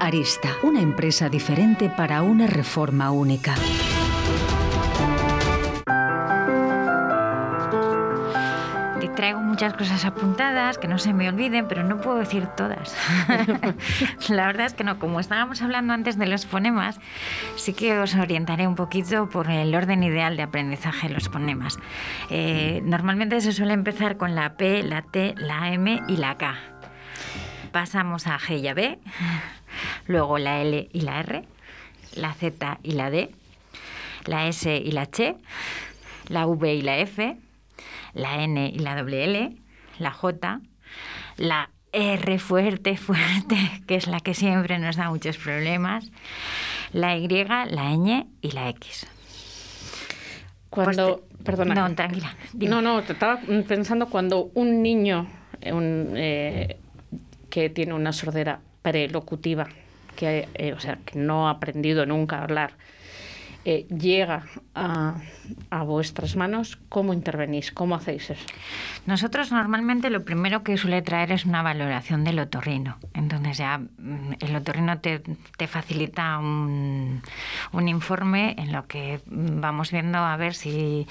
Arista, 0.00 0.56
una 0.62 0.80
empresa 0.80 1.28
diferente 1.28 1.90
para 1.96 2.22
una 2.22 2.46
reforma 2.46 3.10
única. 3.10 3.54
traigo 9.20 9.40
muchas 9.40 9.74
cosas 9.74 10.06
apuntadas 10.06 10.78
que 10.78 10.88
no 10.88 10.98
se 10.98 11.12
me 11.12 11.28
olviden, 11.28 11.68
pero 11.68 11.82
no 11.82 12.00
puedo 12.00 12.18
decir 12.18 12.46
todas. 12.56 12.96
La 14.30 14.46
verdad 14.46 14.64
es 14.64 14.72
que 14.72 14.82
no, 14.82 14.98
como 14.98 15.20
estábamos 15.20 15.60
hablando 15.60 15.92
antes 15.92 16.16
de 16.16 16.26
los 16.26 16.46
fonemas, 16.46 16.98
sí 17.56 17.74
que 17.74 17.98
os 17.98 18.14
orientaré 18.14 18.66
un 18.66 18.76
poquito 18.76 19.28
por 19.28 19.50
el 19.50 19.74
orden 19.74 20.02
ideal 20.02 20.38
de 20.38 20.42
aprendizaje 20.42 21.08
de 21.08 21.14
los 21.14 21.28
fonemas. 21.28 21.78
Eh, 22.30 22.80
normalmente 22.84 23.42
se 23.42 23.52
suele 23.52 23.74
empezar 23.74 24.16
con 24.16 24.34
la 24.34 24.54
P, 24.54 24.82
la 24.82 25.02
T, 25.02 25.34
la 25.36 25.70
M 25.70 26.00
y 26.08 26.16
la 26.16 26.38
K. 26.38 26.79
Pasamos 27.72 28.26
a 28.26 28.38
G 28.38 28.58
y 28.60 28.68
a 28.68 28.74
B, 28.74 28.98
luego 30.06 30.38
la 30.38 30.60
L 30.60 30.88
y 30.92 31.00
la 31.02 31.20
R, 31.20 31.44
la 32.16 32.32
Z 32.34 32.78
y 32.82 32.92
la 32.92 33.10
D, 33.10 33.30
la 34.26 34.48
S 34.48 34.76
y 34.76 34.90
la 34.90 35.06
Ch, 35.06 35.36
la 36.28 36.46
V 36.46 36.74
y 36.74 36.82
la 36.82 36.98
F, 36.98 37.36
la 38.14 38.42
N 38.42 38.70
y 38.74 38.78
la 38.80 38.96
doble 38.96 39.24
L, 39.24 39.56
la 39.98 40.10
J, 40.10 40.60
la 41.36 41.70
R 41.92 42.38
fuerte, 42.40 42.96
fuerte, 42.96 43.56
que 43.86 43.94
es 43.94 44.08
la 44.08 44.18
que 44.18 44.34
siempre 44.34 44.78
nos 44.78 44.96
da 44.96 45.08
muchos 45.08 45.36
problemas, 45.38 46.10
la 46.92 47.16
Y, 47.16 47.28
la 47.28 47.94
ñ 47.94 48.26
y 48.42 48.50
la 48.50 48.68
X. 48.70 49.06
Cuando, 50.70 51.18
Pues 51.28 51.38
te- 51.38 51.44
perdona. 51.44 51.74
No, 51.88 51.94
tranquila. 51.94 52.34
dime. 52.52 52.70
No, 52.70 52.82
no, 52.82 53.02
te 53.02 53.12
estaba 53.12 53.38
pensando 53.68 54.06
cuando 54.06 54.50
un 54.54 54.82
niño 54.82 55.28
un, 55.72 56.14
eh, 56.16 56.79
que 57.50 57.68
tiene 57.70 57.94
una 57.94 58.12
sordera 58.12 58.60
prelocutiva, 58.82 59.68
que, 60.16 60.48
eh, 60.54 60.72
o 60.72 60.80
sea, 60.80 60.98
que 61.04 61.18
no 61.18 61.48
ha 61.48 61.52
aprendido 61.52 62.06
nunca 62.06 62.38
a 62.38 62.44
hablar, 62.44 62.72
eh, 63.64 63.86
llega 63.88 64.44
a, 64.74 65.16
a 65.70 65.82
vuestras 65.82 66.36
manos, 66.36 66.78
¿cómo 66.88 67.12
intervenís? 67.12 67.72
¿Cómo 67.72 67.94
hacéis 67.94 68.30
eso? 68.30 68.44
Nosotros 69.06 69.50
normalmente 69.52 70.08
lo 70.10 70.24
primero 70.24 70.62
que 70.62 70.76
suele 70.76 71.02
traer 71.02 71.32
es 71.32 71.44
una 71.44 71.62
valoración 71.62 72.24
del 72.24 72.38
otorrino. 72.38 72.96
Entonces 73.14 73.58
ya 73.58 73.78
mm, 73.78 74.32
el 74.40 74.56
otorrino 74.56 74.98
te, 75.00 75.20
te 75.58 75.66
facilita 75.66 76.38
un, 76.38 77.22
un 77.72 77.88
informe 77.88 78.54
en 78.58 78.72
lo 78.72 78.86
que 78.86 79.20
vamos 79.26 79.90
viendo 79.90 80.18
a 80.18 80.36
ver 80.36 80.54
si, 80.54 81.06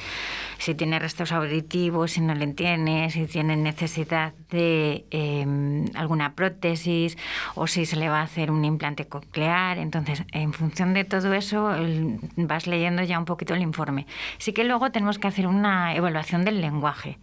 si 0.57 0.73
tiene 0.75 0.97
restos 0.99 1.31
auditivos, 1.31 2.11
si 2.11 2.21
no 2.21 2.33
le 2.33 2.47
tiene, 2.47 3.09
si 3.11 3.25
tiene 3.27 3.57
necesidad 3.57 4.33
de 4.49 5.05
eh, 5.11 5.85
alguna 5.95 6.33
prótesis 6.33 7.17
o 7.55 7.67
si 7.67 7.85
se 7.85 7.95
le 7.95 8.09
va 8.09 8.19
a 8.21 8.23
hacer 8.23 8.49
un 8.51 8.65
implante 8.65 9.05
coclear. 9.05 9.77
Entonces, 9.77 10.23
en 10.31 10.53
función 10.53 10.93
de 10.93 11.03
todo 11.03 11.33
eso, 11.33 11.73
el- 11.75 12.19
vas 12.47 12.67
leyendo 12.67 13.03
ya 13.03 13.19
un 13.19 13.25
poquito 13.25 13.53
el 13.53 13.61
informe. 13.61 14.05
Sí 14.37 14.53
que 14.53 14.63
luego 14.63 14.91
tenemos 14.91 15.19
que 15.19 15.27
hacer 15.27 15.47
una 15.47 15.95
evaluación 15.95 16.45
del 16.45 16.61
lenguaje. 16.61 17.17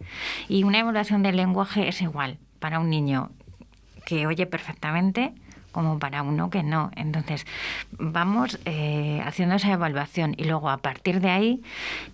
Y 0.47 0.63
una 0.63 0.79
evaluación 0.79 1.23
del 1.23 1.37
lenguaje 1.37 1.87
es 1.87 2.01
igual 2.01 2.37
para 2.59 2.79
un 2.79 2.89
niño 2.89 3.31
que 4.05 4.25
oye 4.25 4.45
perfectamente 4.45 5.33
como 5.71 5.99
para 5.99 6.23
uno 6.23 6.49
que 6.49 6.63
no. 6.63 6.89
Entonces, 6.95 7.45
vamos 7.91 8.59
eh, 8.65 9.21
haciendo 9.23 9.55
esa 9.55 9.71
evaluación 9.71 10.33
y 10.35 10.45
luego 10.45 10.69
a 10.69 10.77
partir 10.77 11.21
de 11.21 11.29
ahí, 11.29 11.61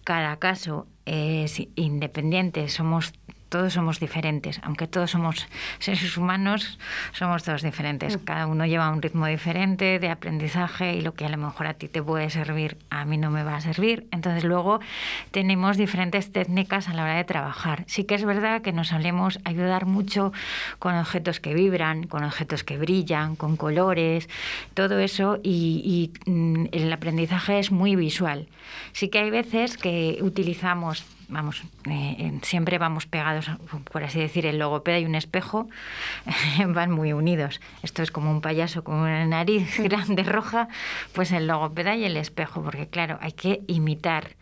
cada 0.04 0.36
caso 0.38 0.86
es 1.06 1.62
independiente, 1.76 2.68
somos 2.68 3.13
todos 3.54 3.74
somos 3.74 4.00
diferentes, 4.00 4.60
aunque 4.63 4.88
todos 4.88 5.12
somos 5.12 5.48
seres 5.78 6.18
humanos, 6.18 6.80
somos 7.12 7.44
todos 7.44 7.62
diferentes. 7.62 8.18
Cada 8.26 8.48
uno 8.48 8.66
lleva 8.66 8.89
un 8.89 9.00
ritmo 9.00 9.28
diferente 9.28 10.00
de 10.00 10.10
aprendizaje 10.10 10.96
y 10.96 11.02
lo 11.02 11.13
que 11.13 11.28
a 11.28 11.30
lo 11.30 11.38
mejor 11.38 11.68
a 11.68 11.76
ti 11.76 11.88
te 11.88 12.02
puede 12.02 12.32
servir, 12.32 12.78
a 12.89 13.06
mí 13.06 13.20
no 13.20 13.30
me 13.30 13.44
va 13.44 13.58
a 13.58 13.62
servir. 13.62 14.08
Entonces 14.10 14.44
luego 14.44 14.80
tenemos 15.30 15.78
diferentes 15.78 16.32
técnicas 16.32 16.89
a 16.89 16.96
la 16.96 17.04
hora 17.04 17.13
de 17.13 17.26
trabajar. 17.26 17.84
Sí 17.86 18.06
que 18.06 18.16
es 18.16 18.26
verdad 18.26 18.63
que 18.63 18.72
nos 18.72 18.88
solemos 18.88 19.38
ayudar 19.44 19.86
mucho 19.86 20.34
con 20.80 20.96
objetos 20.96 21.39
que 21.39 21.54
vibran, 21.54 22.08
con 22.08 22.24
objetos 22.24 22.63
que 22.63 22.80
brillan, 22.80 23.36
con 23.36 23.56
colores, 23.56 24.30
todo 24.74 24.98
eso 24.98 25.39
y, 25.44 26.10
y, 26.26 26.32
mm, 26.32 26.70
el 26.72 26.92
aprendizaje 26.92 27.60
es 27.60 27.70
muy 27.70 27.96
visual. 27.96 28.48
Sí 28.94 29.10
que 29.10 29.20
hay 29.20 29.30
veces 29.30 29.78
que 29.78 30.18
utilizamos 30.24 31.06
vamos, 31.34 31.63
eh, 31.89 32.39
siempre 32.43 32.78
vamos 32.78 33.06
pegados, 33.06 33.50
por 33.91 34.04
así 34.04 34.19
decir, 34.19 34.46
el 34.46 34.60
logopeda 34.60 35.00
y 35.00 35.06
un 35.06 35.15
espejo 35.15 35.67
van 36.67 36.91
muy 36.91 37.12
unidos. 37.12 37.60
Esto 37.82 38.04
es 38.04 38.12
como 38.12 38.32
un 38.32 38.41
payaso 38.41 38.84
con 38.84 38.96
una 38.96 39.26
nariz 39.26 39.80
grande 39.84 40.24
roja, 40.24 40.67
pues 41.13 41.32
el 41.32 41.48
logopeda 41.48 41.96
y 41.96 42.06
el 42.06 42.17
espejo, 42.17 42.63
porque 42.63 42.88
claro, 42.88 43.17
hay 43.22 43.34
que 43.34 43.62
imitar 43.67 44.36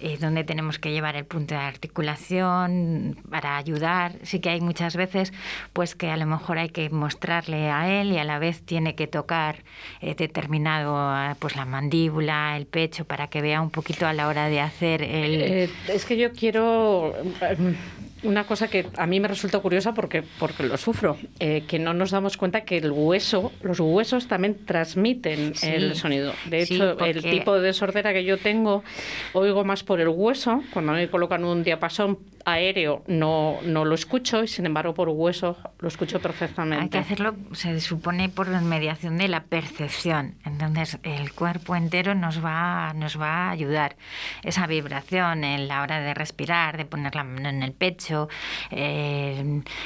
eh, 0.00 0.18
dónde 0.20 0.44
tenemos 0.44 0.78
que 0.78 0.92
llevar 0.92 1.16
el 1.16 1.24
punto 1.24 1.54
de 1.54 1.60
articulación 1.60 3.16
para 3.30 3.56
ayudar. 3.56 4.14
Sí 4.22 4.40
que 4.40 4.50
hay 4.50 4.60
muchas 4.60 4.96
veces 4.96 5.32
pues 5.72 5.94
que 5.94 6.10
a 6.10 6.16
lo 6.16 6.26
mejor 6.26 6.58
hay 6.58 6.70
que 6.70 6.90
mostrarle 6.90 7.70
a 7.70 8.00
él 8.00 8.12
y 8.12 8.18
a 8.18 8.24
la 8.24 8.38
vez 8.38 8.62
tiene 8.62 8.94
que 8.94 9.06
tocar 9.06 9.62
eh, 10.00 10.14
determinado 10.14 10.96
eh, 11.16 11.34
pues 11.38 11.56
la 11.56 11.64
mandíbula, 11.64 12.56
el 12.56 12.66
pecho 12.66 13.04
para 13.04 13.28
que 13.28 13.40
vea 13.40 13.60
un 13.60 13.70
poquito 13.70 14.06
a 14.06 14.12
la 14.12 14.28
hora 14.28 14.46
de 14.48 14.60
hacer 14.60 15.02
el 15.02 15.40
Eh, 15.40 15.70
es 15.88 16.04
que 16.04 16.16
yo 16.16 16.32
quiero 16.32 17.14
una 18.22 18.44
cosa 18.44 18.68
que 18.68 18.86
a 18.96 19.06
mí 19.06 19.18
me 19.20 19.28
resulta 19.28 19.58
curiosa 19.60 19.94
porque, 19.94 20.22
porque 20.38 20.62
lo 20.62 20.76
sufro, 20.76 21.16
eh, 21.38 21.64
que 21.66 21.78
no 21.78 21.94
nos 21.94 22.10
damos 22.10 22.36
cuenta 22.36 22.62
que 22.62 22.76
el 22.78 22.90
hueso, 22.90 23.52
los 23.62 23.80
huesos 23.80 24.26
también 24.28 24.64
transmiten 24.66 25.54
Sí. 25.54 25.66
el 25.68 25.94
sonido. 25.96 26.32
De 26.46 26.66
Sí, 26.66 26.74
hecho, 26.74 26.98
el 27.04 27.22
tipo 27.22 27.58
de 27.60 27.72
sordera 27.72 28.12
que 28.12 28.24
yo 28.24 28.38
tengo, 28.38 28.84
oigo 29.32 29.64
más 29.64 29.82
por 29.82 30.00
el 30.00 30.08
hueso. 30.08 30.62
Cuando 30.72 30.92
me 30.92 31.08
colocan 31.08 31.44
un 31.44 31.62
diapasón 31.64 32.18
aéreo 32.50 33.02
no, 33.06 33.58
no 33.64 33.84
lo 33.84 33.94
escucho 33.94 34.42
y 34.42 34.48
sin 34.48 34.66
embargo 34.66 34.94
por 34.94 35.08
hueso 35.08 35.56
lo 35.78 35.88
escucho 35.88 36.20
perfectamente. 36.20 36.82
Hay 36.82 36.90
que 36.90 36.98
hacerlo, 36.98 37.34
se 37.52 37.80
supone, 37.80 38.28
por 38.28 38.48
mediación 38.62 39.16
de 39.16 39.28
la 39.28 39.44
percepción. 39.44 40.34
Entonces, 40.44 40.98
el 41.02 41.32
cuerpo 41.32 41.76
entero 41.76 42.14
nos 42.14 42.44
va, 42.44 42.92
nos 42.94 43.20
va 43.20 43.48
a 43.48 43.50
ayudar. 43.50 43.96
Esa 44.42 44.66
vibración 44.66 45.44
en 45.44 45.68
la 45.68 45.82
hora 45.82 46.00
de 46.00 46.14
respirar, 46.14 46.76
de 46.76 46.84
poner 46.84 47.14
la 47.14 47.24
mano 47.24 47.48
en 47.48 47.62
el 47.62 47.72
pecho, 47.72 48.28
eh, 48.70 49.38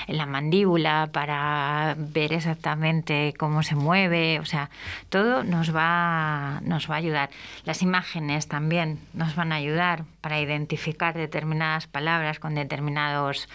en 0.06 0.16
la 0.16 0.26
mandíbula, 0.26 1.10
para 1.12 1.94
ver 1.98 2.32
exactamente 2.32 3.34
cómo 3.38 3.62
se 3.62 3.74
mueve. 3.74 4.40
O 4.40 4.44
sea, 4.44 4.70
todo 5.08 5.44
nos 5.44 5.74
va, 5.74 6.60
nos 6.62 6.90
va 6.90 6.94
a 6.94 6.98
ayudar. 6.98 7.30
Las 7.64 7.82
imágenes 7.82 8.48
también 8.48 8.98
nos 9.12 9.36
van 9.36 9.52
a 9.52 9.56
ayudar 9.56 10.04
para 10.20 10.40
identificar 10.40 11.14
determinadas 11.14 11.86
palabras 11.86 12.38
con 12.38 12.53
determinados 12.54 13.48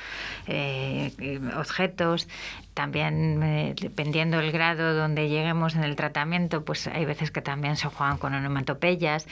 eh, 0.48 1.40
objetos. 1.58 2.28
También, 2.74 3.42
eh, 3.44 3.76
dependiendo 3.80 4.38
del 4.38 4.52
grado 4.52 4.94
donde 4.94 5.30
lleguemos 5.30 5.76
en 5.76 5.84
el 5.84 5.96
tratamiento, 5.96 6.64
pues 6.64 6.88
hay 6.88 7.06
veces 7.06 7.32
que 7.32 7.42
también 7.42 7.76
se 7.76 7.88
juegan 7.88 8.18
con 8.18 8.34
onomatopeyas. 8.34 9.28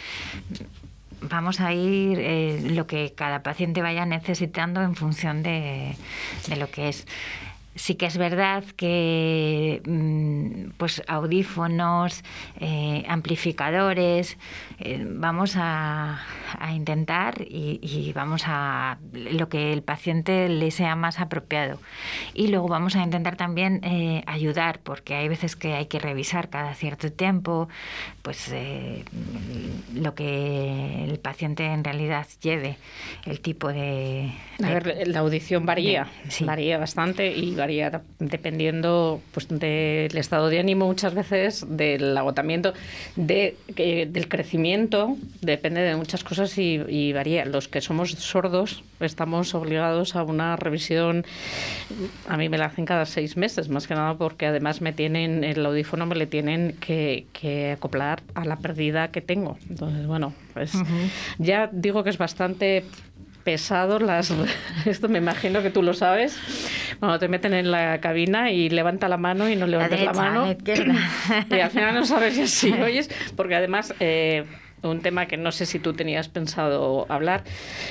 Vamos 1.21 1.59
a 1.61 1.73
ir 1.73 2.19
eh, 2.19 2.61
lo 2.63 2.85
que 2.85 3.13
cada 3.15 3.41
paciente 3.41 3.81
vaya 3.81 4.05
necesitando 4.05 4.81
en 4.81 4.95
función 4.95 5.43
de, 5.43 5.95
de 6.47 6.55
lo 6.57 6.69
que 6.69 6.89
es. 6.89 7.07
Sí 7.77 7.93
que 7.95 8.07
es 8.07 8.17
verdad 8.17 8.63
que 8.75 9.81
mm, 9.85 10.71
pues 10.77 11.03
audífonos, 11.07 12.23
eh, 12.59 13.05
amplificadores, 13.07 14.37
eh, 14.79 15.05
vamos 15.07 15.53
a, 15.57 16.19
a 16.59 16.73
intentar 16.73 17.35
y, 17.47 17.79
y 17.83 18.11
vamos 18.13 18.41
a 18.47 18.97
lo 19.13 19.47
que 19.47 19.73
el 19.73 19.83
paciente 19.83 20.49
le 20.49 20.71
sea 20.71 20.95
más 20.95 21.19
apropiado. 21.19 21.79
Y 22.33 22.47
luego 22.47 22.67
vamos 22.67 22.95
a 22.95 23.03
intentar 23.03 23.35
también 23.35 23.79
eh, 23.83 24.23
ayudar, 24.25 24.79
porque 24.81 25.13
hay 25.13 25.27
veces 25.27 25.55
que 25.55 25.73
hay 25.75 25.85
que 25.85 25.99
revisar 25.99 26.49
cada 26.49 26.73
cierto 26.73 27.11
tiempo, 27.11 27.69
pues 28.23 28.49
eh, 28.53 29.03
lo 29.93 30.15
que 30.15 31.03
el 31.05 31.19
paciente 31.19 31.63
en 31.65 31.83
realidad 31.83 32.25
lleve, 32.41 32.77
el 33.27 33.39
tipo 33.39 33.67
de... 33.67 34.31
A 34.63 34.67
de- 34.67 34.73
ver, 34.73 35.07
la 35.07 35.19
audición 35.19 35.65
varía, 35.67 36.07
de- 36.23 36.31
sí. 36.31 36.43
varía 36.43 36.79
bastante 36.79 37.31
y 37.35 37.53
varía 37.53 37.66
dependiendo 38.19 39.21
pues, 39.31 39.47
del 39.47 40.17
estado 40.17 40.49
de 40.49 40.59
ánimo 40.59 40.87
muchas 40.87 41.13
veces, 41.13 41.65
del 41.67 42.17
agotamiento, 42.17 42.73
de, 43.15 43.55
del 43.75 44.27
crecimiento, 44.27 45.17
depende 45.41 45.81
de 45.81 45.95
muchas 45.95 46.23
cosas 46.23 46.57
y, 46.57 46.81
y 46.87 47.13
varía. 47.13 47.45
Los 47.45 47.67
que 47.67 47.81
somos 47.81 48.11
sordos 48.11 48.83
estamos 48.99 49.53
obligados 49.53 50.15
a 50.15 50.23
una 50.23 50.55
revisión, 50.55 51.25
a 52.27 52.37
mí 52.37 52.49
me 52.49 52.57
la 52.57 52.65
hacen 52.65 52.85
cada 52.85 53.05
seis 53.05 53.37
meses, 53.37 53.69
más 53.69 53.87
que 53.87 53.93
nada 53.93 54.15
porque 54.15 54.45
además 54.47 54.81
me 54.81 54.93
tienen, 54.93 55.43
el 55.43 55.65
audífono 55.65 56.05
me 56.05 56.15
le 56.15 56.27
tienen 56.27 56.75
que, 56.79 57.27
que 57.33 57.71
acoplar 57.71 58.21
a 58.33 58.45
la 58.45 58.57
pérdida 58.57 59.09
que 59.09 59.21
tengo. 59.21 59.57
Entonces, 59.69 60.07
bueno, 60.07 60.33
pues 60.53 60.73
ya 61.37 61.69
digo 61.71 62.03
que 62.03 62.09
es 62.09 62.17
bastante 62.17 62.83
pesado 63.47 63.97
las 63.99 64.33
esto 64.85 65.07
me 65.07 65.19
imagino 65.19 65.61
que 65.61 65.69
tú 65.69 65.81
lo 65.81 65.93
sabes. 65.93 66.37
Cuando 66.99 67.17
te 67.17 67.29
meten 67.29 67.53
en 67.53 67.71
la 67.71 68.01
cabina 68.01 68.51
y 68.51 68.67
levanta 68.67 69.07
la 69.07 69.15
mano 69.15 69.47
y 69.47 69.55
no 69.55 69.67
levantas 69.67 70.01
la, 70.01 70.11
derecha, 70.11 70.21
mano. 70.21 70.47
la 71.47 71.47
y 71.57 71.61
al 71.61 71.69
final 71.69 71.95
no 71.95 72.05
sabes 72.05 72.51
si 72.51 72.73
oyes 72.87 73.09
porque 73.37 73.55
además 73.55 73.93
eh, 74.01 74.43
un 74.81 74.99
tema 74.99 75.27
que 75.27 75.37
no 75.37 75.53
sé 75.53 75.65
si 75.65 75.79
tú 75.79 75.93
tenías 75.93 76.27
pensado 76.27 77.05
hablar. 77.07 77.45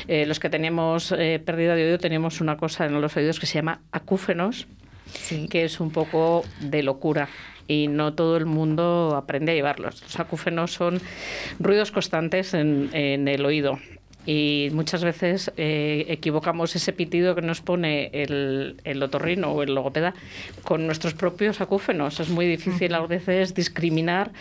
Eh, 0.09 0.27
los 0.27 0.41
que 0.41 0.51
tenemos 0.51 1.11
eh, 1.13 1.41
pérdida 1.43 1.75
de 1.75 1.85
oído 1.85 1.99
tenemos 1.99 2.43
una 2.43 2.59
cosa 2.59 2.85
en 2.85 3.01
los 3.01 3.17
oídos 3.17 3.41
que 3.41 3.47
se 3.47 3.55
llama 3.55 3.81
acúfenos, 3.93 4.67
que 5.49 5.65
es 5.65 5.81
un 5.81 5.91
poco 5.91 6.45
de 6.61 6.83
locura. 6.83 7.31
Y 7.67 7.89
no 7.89 8.13
todo 8.13 8.37
el 8.37 8.45
mundo 8.45 9.15
aprende 9.17 9.53
a 9.53 9.55
llevarlos. 9.55 10.03
Los 10.03 10.21
acúfenos 10.21 10.75
son 10.75 11.01
ruidos 11.59 11.93
constantes 11.93 12.53
en, 12.53 12.91
en 12.93 13.27
el 13.27 13.47
oído 13.47 13.79
y 14.27 14.69
muchas 14.73 15.05
veces 15.05 15.53
eh, 15.57 16.05
equivocamos 16.09 16.75
ese 16.75 16.93
pitido 16.93 17.35
que 17.35 17.43
nos 17.43 17.61
pone 17.61 18.11
el, 18.13 18.77
el, 18.85 19.03
otorrino 19.03 19.53
o 19.53 19.63
el 19.63 19.75
logopeda 19.75 20.15
con 20.65 20.87
nuestros 20.87 21.15
propios 21.15 21.61
acúfenos. 21.61 22.19
Es 22.19 22.29
muy 22.29 22.47
difícil 22.47 22.93
a 22.95 23.07
veces 23.07 23.55
discriminar 23.55 24.33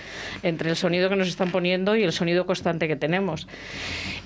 entre 0.42 0.72
el 0.72 0.76
sonido 0.76 1.08
que 1.08 1.16
nos 1.16 1.28
están 1.28 1.52
poniendo 1.52 1.96
y 1.96 2.04
el 2.04 2.12
sonido 2.12 2.48
constante 2.48 2.88
que 2.88 2.96
tenemos. 2.96 3.48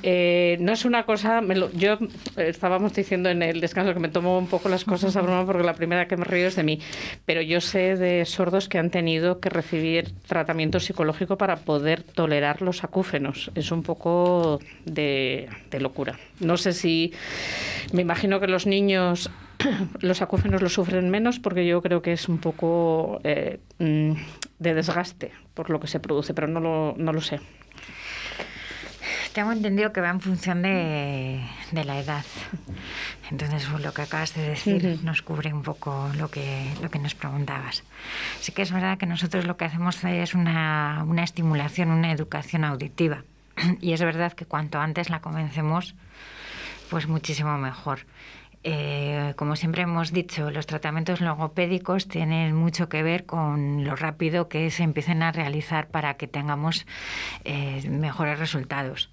Eh, 0.02 0.58
no 0.62 0.72
es 0.72 0.86
una 0.86 1.04
cosa, 1.04 1.42
lo, 1.42 1.72
yo 1.74 1.98
estábamos 2.38 2.94
diciendo 2.94 3.30
en 3.30 3.44
el 3.44 3.60
descanso 3.60 3.94
que 3.94 4.00
me 4.00 4.08
tomo 4.08 4.38
un 4.38 4.48
poco 4.48 4.70
las 4.70 4.86
cosas 4.86 5.16
a 5.18 5.22
broma 5.22 5.46
porque 5.46 5.64
la 5.64 5.74
primera 5.74 6.08
que 6.08 6.16
me 6.16 6.24
río 6.24 6.48
es 6.48 6.56
de 6.56 6.64
mí, 6.64 6.80
pero 7.26 7.42
yo 7.42 7.60
sé 7.60 7.98
de 7.98 8.24
sordos 8.26 8.70
que 8.70 8.78
han 8.78 8.92
tenido 8.92 9.42
que 9.42 9.50
recibir 9.50 10.14
tratamiento 10.26 10.80
psicológico 10.80 11.38
para 11.38 11.58
poder 11.58 12.04
tolerar 12.04 12.62
los 12.62 12.84
acúfenos. 12.86 13.52
Es 13.56 13.72
un 13.72 13.84
poco 13.84 14.60
de 14.86 15.49
de, 15.70 15.80
locura. 15.80 16.18
No 16.40 16.58
sé 16.58 16.74
si, 16.74 17.14
me 17.94 18.02
imagino 18.02 18.40
que 18.40 18.48
los 18.48 18.66
niños 18.66 19.30
los 20.02 20.22
acúfenos 20.22 20.62
lo 20.62 20.70
sufren 20.70 21.10
menos 21.10 21.40
porque 21.40 21.66
yo 21.66 21.82
creo 21.82 22.02
que 22.02 22.14
es 22.14 22.30
un 22.30 22.38
poco 22.38 23.20
eh, 23.24 23.60
mm, 23.80 24.14
de 24.60 24.74
desgaste 24.74 25.32
por 25.54 25.70
lo 25.70 25.80
que 25.80 25.88
se 25.88 26.00
produce, 26.00 26.34
pero 26.34 26.48
no 26.48 26.60
lo, 26.60 26.96
no 26.98 27.14
lo 27.14 27.22
sé. 27.22 27.40
Tengo 29.34 29.52
entendido 29.52 29.94
que 29.94 30.02
va 30.02 30.10
en 30.10 30.22
función 30.22 30.62
de, 30.62 31.40
de 31.72 31.86
la 31.86 32.00
edad. 32.00 32.26
Entonces, 33.30 33.68
pues, 33.70 33.84
lo 33.84 33.94
que 33.94 34.02
acabas 34.02 34.34
de 34.34 34.50
decir 34.50 34.86
uh 34.86 34.90
-huh. 34.90 35.02
nos 35.04 35.22
cubre 35.22 35.54
un 35.54 35.62
poco 35.62 36.10
lo 36.18 36.30
que, 36.30 36.66
lo 36.82 36.90
que 36.90 37.00
nos 37.00 37.14
preguntabas. 37.14 37.84
Sí 38.40 38.52
que 38.52 38.64
es 38.64 38.72
verdad 38.72 38.98
que 38.98 39.06
nosotros 39.06 39.46
lo 39.46 39.56
que 39.56 39.66
hacemos 39.66 40.04
es 40.04 40.34
una, 40.34 41.04
una 41.08 41.24
estimulación, 41.24 41.92
una 41.92 42.12
educación 42.12 42.64
auditiva. 42.64 43.24
Y 43.82 43.94
es 43.94 44.02
verdad 44.02 44.34
que 44.34 44.46
cuanto 44.46 44.80
antes 44.80 45.10
la 45.10 45.22
comencemos, 45.22 45.96
pues 46.90 47.08
muchísimo 47.08 47.58
mejor. 47.58 48.06
Eh, 48.64 49.34
como 49.38 49.56
siempre 49.56 49.84
hemos 49.84 50.12
dicho, 50.12 50.52
los 50.52 50.66
tratamientos 50.66 51.22
logopédicos 51.22 52.10
tienen 52.10 52.54
mucho 52.56 52.90
que 52.90 53.04
ver 53.04 53.26
con 53.26 53.86
lo 53.86 53.96
rápido 53.96 54.50
que 54.50 54.70
se 54.70 54.84
empiecen 54.84 55.24
a 55.24 55.32
realizar 55.32 55.88
para 55.88 56.16
que 56.16 56.28
tengamos 56.28 56.86
eh, 57.46 57.88
mejores 57.90 58.38
resultados. 58.38 59.10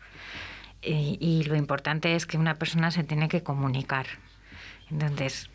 Y, 0.83 1.17
y, 1.21 1.45
lo 1.45 1.57
importante 1.57 2.15
es 2.15 2.27
que 2.27 2.39
una 2.39 2.55
persona 2.55 2.91
se 2.91 3.03
tiene 3.03 3.29
que 3.29 3.43
comunicar. 3.43 4.07
Entonces, 4.91 5.51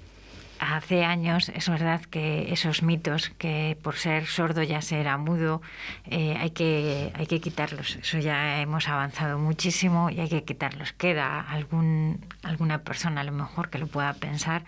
hace 0.62 1.04
años 1.04 1.50
es 1.50 1.67
verdad 1.69 2.02
que 2.02 2.54
esos 2.54 2.84
mitos 2.84 3.30
que 3.38 3.76
por 3.82 3.95
ser 3.95 4.28
sordo 4.28 4.62
ya 4.62 4.82
será 4.82 5.17
mudo 5.17 5.62
eh, 6.06 6.38
hay 6.39 6.52
que 6.52 7.12
hay 7.15 7.26
que 7.26 7.41
quitarlos. 7.41 7.95
Eso 7.95 8.19
ya 8.19 8.62
hemos 8.62 8.88
avanzado 8.88 9.39
muchísimo 9.39 10.12
y 10.12 10.19
hay 10.19 10.30
que 10.30 10.43
quitarlos. 10.43 10.93
Queda 10.93 11.41
algún 11.41 12.24
alguna 12.43 12.84
persona 12.84 13.21
a 13.21 13.24
lo 13.24 13.32
mejor 13.32 13.69
que 13.69 13.80
lo 13.80 13.88
pueda 13.88 14.13
pensar 14.13 14.63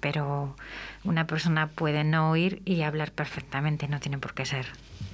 pero 0.00 0.54
una 1.04 1.26
persona 1.26 1.66
puede 1.66 2.04
no 2.04 2.30
oír 2.30 2.62
y 2.64 2.82
hablar 2.82 3.10
perfectamente 3.10 3.88
no 3.88 3.98
tiene 3.98 4.18
por 4.18 4.34
qué 4.34 4.46
ser 4.46 4.66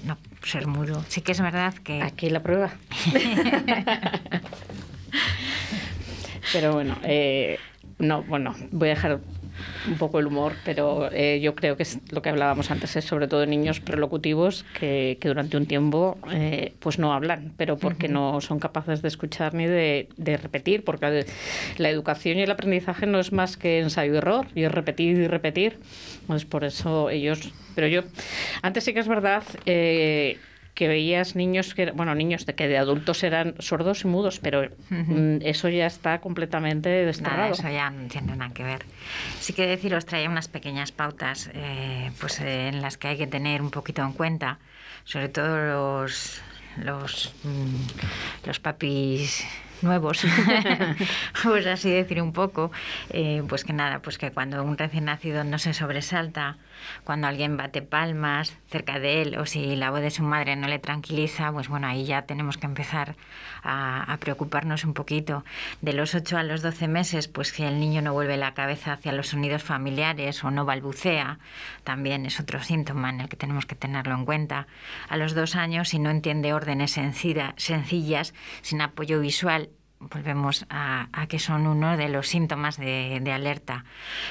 no 0.04 0.18
ser 0.42 0.66
mudo. 0.66 1.02
Sí 1.08 1.22
que 1.22 1.32
es 1.32 1.40
verdad 1.40 1.72
que 1.74 2.02
aquí 2.02 2.28
la 2.28 2.42
prueba. 2.42 2.72
Pero 6.52 6.74
bueno 6.74 6.98
eh, 7.04 7.58
no 7.98 8.22
bueno 8.22 8.54
voy 8.70 8.90
a 8.90 8.94
dejar 8.94 9.20
un 9.88 9.98
poco 9.98 10.18
el 10.18 10.26
humor, 10.26 10.54
pero 10.64 11.10
eh, 11.12 11.40
yo 11.40 11.54
creo 11.54 11.76
que 11.76 11.82
es 11.82 11.98
lo 12.10 12.22
que 12.22 12.30
hablábamos 12.30 12.70
antes, 12.70 12.96
es 12.96 13.04
sobre 13.04 13.28
todo 13.28 13.46
niños 13.46 13.80
prelocutivos 13.80 14.64
que, 14.78 15.18
que 15.20 15.28
durante 15.28 15.56
un 15.56 15.66
tiempo 15.66 16.18
eh, 16.32 16.72
pues 16.80 16.98
no 16.98 17.12
hablan, 17.12 17.52
pero 17.56 17.76
porque 17.76 18.06
uh 18.06 18.10
-huh. 18.10 18.34
no 18.34 18.40
son 18.40 18.58
capaces 18.58 19.02
de 19.02 19.08
escuchar 19.08 19.54
ni 19.54 19.66
de, 19.66 20.08
de, 20.16 20.36
repetir, 20.36 20.84
porque 20.84 21.26
la 21.78 21.90
educación 21.90 22.38
y 22.38 22.42
el 22.42 22.50
aprendizaje 22.50 23.06
no 23.06 23.20
es 23.20 23.32
más 23.32 23.56
que 23.56 23.80
ensayo-error, 23.80 24.46
y 24.54 24.64
es 24.64 24.72
repetir 24.72 25.18
y 25.18 25.28
repetir. 25.28 25.78
Pues 26.26 26.44
por 26.44 26.64
eso 26.64 27.10
ellos... 27.10 27.52
Pero 27.74 27.88
yo, 27.88 28.02
antes 28.62 28.84
sí 28.84 28.94
que 28.94 29.00
es 29.00 29.08
verdad... 29.08 29.42
Eh, 29.66 30.38
que 30.74 30.88
veías 30.88 31.36
niños 31.36 31.74
que 31.74 31.92
bueno 31.92 32.14
niños 32.14 32.46
de 32.46 32.54
que 32.54 32.68
de 32.68 32.76
adultos 32.78 33.22
eran 33.22 33.54
sordos 33.60 34.04
y 34.04 34.08
mudos 34.08 34.40
pero 34.40 34.62
uh 34.62 34.66
-huh. 34.90 35.40
eso 35.44 35.68
ya 35.68 35.86
está 35.86 36.20
completamente 36.20 36.88
desterrado. 36.88 37.38
Nada, 37.38 37.52
eso 37.52 37.68
ya 37.70 37.90
no 37.90 38.08
tiene 38.08 38.36
nada 38.36 38.52
que 38.52 38.64
ver. 38.64 38.82
Sí 39.40 39.52
que 39.52 39.66
deciros 39.66 40.04
traía 40.04 40.28
unas 40.28 40.48
pequeñas 40.48 40.90
pautas 40.92 41.50
eh, 41.54 42.10
pues 42.20 42.40
eh, 42.40 42.68
en 42.68 42.82
las 42.82 42.98
que 42.98 43.08
hay 43.08 43.16
que 43.16 43.26
tener 43.26 43.62
un 43.62 43.70
poquito 43.70 44.02
en 44.02 44.12
cuenta 44.12 44.58
sobre 45.04 45.28
todo 45.28 45.56
los 45.56 46.40
los 46.82 47.32
mmm, 47.44 48.46
los 48.46 48.58
papis 48.58 49.46
nuevos, 49.82 50.24
pues 51.42 51.66
así 51.66 51.90
decir 51.90 52.20
un 52.22 52.32
poco, 52.32 52.72
eh, 53.10 53.42
pues 53.48 53.64
que 53.64 53.72
nada, 53.72 54.00
pues 54.00 54.18
que 54.18 54.30
cuando 54.30 54.62
un 54.64 54.78
recién 54.78 55.04
nacido 55.04 55.44
no 55.44 55.58
se 55.58 55.74
sobresalta, 55.74 56.56
cuando 57.04 57.26
alguien 57.26 57.56
bate 57.56 57.82
palmas 57.82 58.56
cerca 58.68 58.98
de 58.98 59.22
él 59.22 59.38
o 59.38 59.46
si 59.46 59.76
la 59.76 59.90
voz 59.90 60.00
de 60.00 60.10
su 60.10 60.22
madre 60.22 60.56
no 60.56 60.68
le 60.68 60.78
tranquiliza, 60.78 61.52
pues 61.52 61.68
bueno, 61.68 61.86
ahí 61.86 62.04
ya 62.04 62.22
tenemos 62.22 62.58
que 62.58 62.66
empezar 62.66 63.16
a, 63.62 64.12
a 64.12 64.16
preocuparnos 64.18 64.84
un 64.84 64.94
poquito. 64.94 65.44
De 65.80 65.92
los 65.92 66.14
8 66.14 66.38
a 66.38 66.42
los 66.42 66.62
12 66.62 66.88
meses, 66.88 67.28
pues 67.28 67.48
si 67.48 67.62
el 67.64 67.80
niño 67.80 68.02
no 68.02 68.12
vuelve 68.12 68.36
la 68.36 68.54
cabeza 68.54 68.92
hacia 68.92 69.12
los 69.12 69.28
sonidos 69.28 69.62
familiares 69.62 70.42
o 70.44 70.50
no 70.50 70.64
balbucea, 70.64 71.38
también 71.84 72.26
es 72.26 72.40
otro 72.40 72.62
síntoma 72.62 73.10
en 73.10 73.20
el 73.20 73.28
que 73.28 73.36
tenemos 73.36 73.66
que 73.66 73.74
tenerlo 73.74 74.14
en 74.14 74.24
cuenta. 74.24 74.66
A 75.08 75.16
los 75.16 75.34
dos 75.34 75.56
años, 75.56 75.88
si 75.88 75.98
no 75.98 76.10
entiende 76.10 76.52
órdenes 76.52 76.92
sencilla, 76.92 77.54
sencillas, 77.56 78.34
sin 78.62 78.80
apoyo 78.80 79.20
visual, 79.20 79.70
volvemos 80.10 80.66
a, 80.70 81.08
a, 81.12 81.26
que 81.26 81.38
son 81.38 81.66
uno 81.66 81.96
de 81.96 82.08
los 82.08 82.28
síntomas 82.28 82.76
de, 82.76 83.20
de, 83.20 83.32
alerta. 83.32 83.84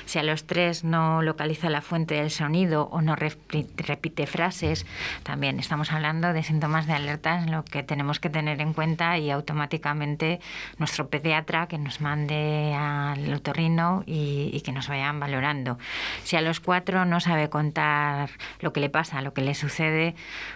Si 0.05 0.19
a 0.19 0.23
los 0.23 0.45
tres 0.45 0.83
no 0.83 1.21
localiza 1.21 1.69
la 1.69 1.81
fuente 1.81 2.15
del 2.15 2.31
sonido 2.31 2.89
o 2.91 3.01
no 3.01 3.15
repite 3.15 4.27
frases, 4.27 4.85
también 5.23 5.59
estamos 5.59 5.91
hablando 5.91 6.33
de 6.33 6.43
síntomas 6.43 6.87
de 6.87 6.93
alerta 6.93 7.39
en 7.39 7.51
lo 7.51 7.63
que 7.63 7.83
tenemos 7.83 8.19
que 8.19 8.29
tener 8.29 8.61
en 8.61 8.73
cuenta 8.73 9.17
y 9.17 9.31
automáticamente 9.31 10.39
nuestro 10.77 11.09
pediatra 11.09 11.67
que 11.67 11.77
nos 11.77 12.01
mande 12.01 12.73
al 12.75 13.33
otorrino 13.33 14.03
y, 14.05 14.49
y 14.53 14.61
que 14.61 14.71
nos 14.71 14.87
vayan 14.87 15.19
valorando. 15.19 15.77
Si 16.23 16.35
a 16.35 16.41
los 16.41 16.59
cuatro 16.59 17.05
no 17.05 17.19
sabe 17.19 17.49
contar 17.49 18.29
lo 18.59 18.73
que 18.73 18.79
le 18.79 18.89
pasa, 18.89 19.21
lo 19.21 19.33
que 19.33 19.41
le 19.41 19.55
sucede, 19.55 20.15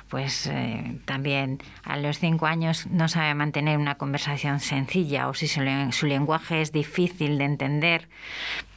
pues 0.09 0.47
eh, 0.47 0.99
también 1.05 1.59
a 1.83 1.97
los 1.97 2.19
cinco 2.19 2.45
años 2.45 2.87
no 2.87 3.07
sabe 3.07 3.33
mantener 3.33 3.77
una 3.77 3.95
conversación 3.95 4.59
sencilla 4.59 5.06
o 5.15 5.33
si 5.33 5.47
su, 5.47 5.61
lenguaje 6.05 6.61
es 6.61 6.71
difícil 6.71 7.37
de 7.37 7.45
entender, 7.45 8.07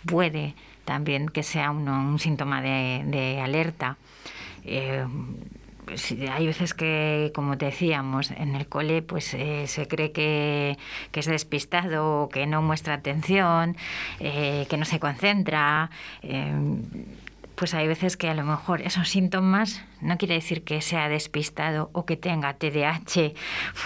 puede 0.07 0.55
también 0.85 1.29
que 1.29 1.43
sea 1.43 1.71
un 1.71 2.19
síntoma 2.19 2.63
de, 2.63 3.41
alerta. 3.43 3.97
Eh, 4.65 5.05
hay 6.31 6.47
veces 6.47 6.75
que, 6.75 7.33
como 7.35 7.57
decíamos, 7.57 8.31
en 8.31 8.55
el 8.55 8.67
cole 8.67 9.03
pues 9.03 9.35
eh, 9.35 9.67
se 9.67 9.89
cree 9.89 10.13
que, 10.13 10.79
es 11.13 11.27
despistado, 11.27 12.29
que 12.33 12.47
no 12.47 12.63
muestra 12.63 12.95
atención, 12.95 13.77
eh, 14.21 14.67
que 14.69 14.77
no 14.77 14.85
se 14.85 15.01
concentra. 15.01 15.91
Pues 17.61 17.75
hay 17.75 17.87
veces 17.87 18.17
que 18.17 18.27
a 18.27 18.33
lo 18.33 18.43
mejor 18.43 18.81
esos 18.81 19.11
síntomas 19.11 19.83
no 20.01 20.17
quiere 20.17 20.33
decir 20.33 20.65
que 20.65 20.81
sea 20.81 21.11
despistado 21.11 21.91
o 21.93 22.07
que 22.07 22.17
tenga 22.17 22.55
TDAH, 22.55 23.35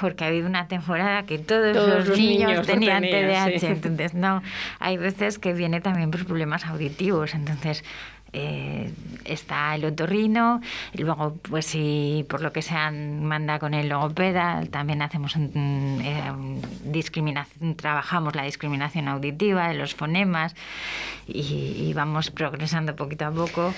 porque 0.01 0.23
ha 0.23 0.29
habido 0.29 0.47
una 0.47 0.69
temporada 0.69 1.25
que 1.25 1.41
todos, 1.41 1.73
todos 1.73 1.89
los, 1.89 2.09
los, 2.11 2.17
niños, 2.17 2.51
niños 2.51 2.67
tenían 2.69 3.03
tenía, 3.03 3.47
TDAH, 3.47 3.59
sí. 3.59 3.67
entonces 3.67 4.15
no, 4.15 4.45
hay 4.79 4.97
veces 4.97 5.41
que 5.41 5.53
viene 5.55 5.81
también 5.81 6.13
por 6.13 6.25
problemas 6.25 6.67
auditivos, 6.67 7.35
entonces 7.35 7.83
eh, 8.35 8.93
está 9.25 9.75
el 9.75 9.85
otorrino, 9.85 10.61
y 10.93 10.99
luego, 10.99 11.37
pues 11.49 11.67
si 11.67 12.27
por 12.29 12.43
lo 12.43 12.53
que 12.53 12.63
sea 12.63 12.91
manda 12.91 13.59
con 13.59 13.75
el 13.75 13.89
logopeda, 13.89 14.63
también 14.71 15.03
hacemos 15.03 15.37
un, 15.37 16.01
eh, 16.05 16.61
discriminación, 16.85 17.75
trabajamos 17.77 18.35
la 18.35 18.43
discriminación 18.43 19.09
auditiva 19.09 19.69
de 19.69 19.75
los 19.75 19.95
fonemas 19.95 20.55
y, 21.27 21.41
y, 21.79 21.93
vamos 21.95 22.31
progresando 22.31 22.97
poquito 22.97 23.25
a 23.25 23.31
poco. 23.31 23.73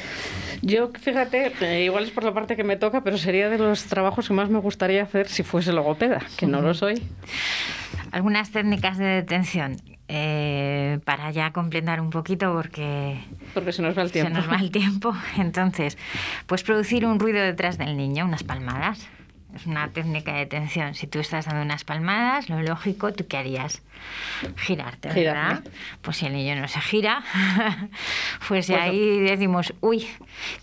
Yo, 0.62 0.90
fíjate, 1.00 1.52
eh, 1.60 1.84
igual 1.84 2.04
es 2.04 2.10
por 2.10 2.24
la 2.24 2.34
parte 2.34 2.56
que 2.56 2.64
me 2.64 2.76
toca, 2.76 3.02
pero 3.04 3.18
sería 3.18 3.48
de 3.48 3.58
los 3.58 3.84
trabajos 3.84 4.28
que 4.28 4.34
más 4.34 4.48
me 4.48 4.58
gustaría 4.58 5.02
hacer 5.02 5.28
si 5.28 5.42
fuese 5.42 5.72
logopeda, 5.72 6.22
que 6.36 6.46
no 6.46 6.60
lo 6.60 6.74
soy. 6.74 7.02
Algunas 8.10 8.50
técnicas 8.50 8.98
de 8.98 9.04
detención 9.04 9.76
eh, 10.08 11.00
para 11.04 11.30
ya 11.32 11.52
completar 11.52 12.00
un 12.00 12.10
poquito 12.10 12.52
porque, 12.52 13.18
porque 13.54 13.72
se 13.72 13.82
nos 13.82 13.98
va 13.98 14.02
el 14.02 14.12
tiempo. 14.12 14.28
Se 14.28 14.34
nos 14.40 14.50
va 14.50 14.56
el 14.56 14.70
tiempo. 14.70 15.14
Entonces, 15.36 15.98
pues 16.46 16.62
producir 16.62 17.04
un 17.06 17.18
ruido 17.18 17.40
detrás 17.42 17.76
del 17.78 17.96
niño, 17.96 18.24
unas 18.24 18.44
palmadas. 18.44 19.08
es 19.54 19.66
una 19.66 19.88
técnica 19.88 20.34
de 20.34 20.46
tensión. 20.46 20.94
Si 20.94 21.06
tú 21.08 21.18
estás 21.18 21.46
dando 21.46 21.62
unas 21.62 21.84
palmadas, 21.84 22.48
lo 22.48 22.62
lógico, 22.62 23.12
¿tú 23.12 23.26
qué 23.26 23.36
harías? 23.36 23.82
Girarte, 24.56 25.08
¿verdad? 25.08 25.62
Girarme. 25.62 25.70
Pues 26.02 26.18
si 26.18 26.26
el 26.26 26.34
niño 26.34 26.54
no 26.54 26.68
se 26.68 26.80
gira, 26.80 27.24
pues, 28.48 28.66
Pues 28.66 28.70
ahí 28.70 29.20
decimos, 29.20 29.74
uy, 29.80 30.06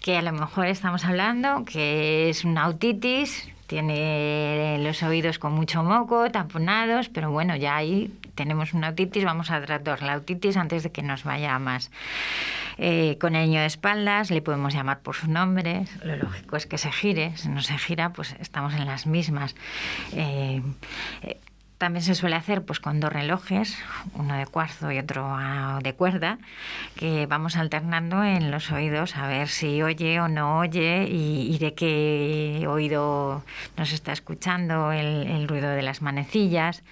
que 0.01 0.17
a 0.17 0.21
lo 0.21 0.31
mejor 0.31 0.67
estamos 0.67 1.03
hablando 1.03 1.65
que 1.65 2.29
es 2.29 2.45
una 2.45 2.63
autitis, 2.63 3.49
tiene 3.67 4.77
los 4.79 5.03
oídos 5.03 5.39
con 5.39 5.53
mucho 5.53 5.83
moco, 5.83 6.29
tamponados, 6.31 7.09
pero 7.09 7.31
bueno, 7.31 7.55
ya 7.55 7.75
ahí 7.75 8.13
tenemos 8.35 8.73
una 8.73 8.87
autitis, 8.87 9.23
vamos 9.23 9.51
a 9.51 9.61
tratar 9.61 10.01
la 10.01 10.13
autitis 10.13 10.57
antes 10.57 10.83
de 10.83 10.91
que 10.91 11.01
nos 11.01 11.23
vaya 11.23 11.57
más. 11.59 11.91
Eh, 12.77 13.17
con 13.19 13.35
el 13.35 13.47
niño 13.47 13.61
de 13.61 13.67
espaldas 13.67 14.31
le 14.31 14.41
podemos 14.41 14.73
llamar 14.73 15.01
por 15.01 15.15
su 15.15 15.29
nombre, 15.29 15.85
lo 16.03 16.15
lógico 16.17 16.57
es 16.57 16.65
que 16.65 16.77
se 16.77 16.91
gire, 16.91 17.37
si 17.37 17.49
no 17.49 17.61
se 17.61 17.77
gira, 17.77 18.13
pues 18.13 18.35
estamos 18.39 18.73
en 18.73 18.85
las 18.85 19.05
mismas. 19.05 19.55
Eh, 20.13 20.61
eh, 21.21 21.39
también 21.83 22.01
se 22.01 22.15
suele 22.15 22.37
hacer 22.37 22.63
pues 22.63 22.79
con 22.79 23.01
dos 23.01 23.11
relojes, 23.11 23.77
uno 24.13 24.35
de 24.37 24.45
cuarzo 24.45 24.89
y 24.89 24.99
otro 24.99 25.27
ah, 25.27 25.81
de 25.83 25.93
cuerda, 25.93 26.37
que 26.95 27.25
vamos 27.25 27.57
alternando 27.57 28.23
en 28.23 28.51
los 28.51 28.71
oídos 28.71 29.17
a 29.17 29.27
ver 29.27 29.49
si 29.49 29.81
oye 29.81 30.21
o 30.21 30.29
no 30.29 30.59
oye 30.59 31.05
y, 31.09 31.57
de 31.57 31.73
qué 31.73 32.65
oído 32.69 33.43
nos 33.75 33.91
está 33.91 34.13
escuchando 34.13 34.93
el 34.93 35.45
ruido 35.45 35.71
de 35.71 35.81
las 35.81 36.01
manecillas. 36.01 36.83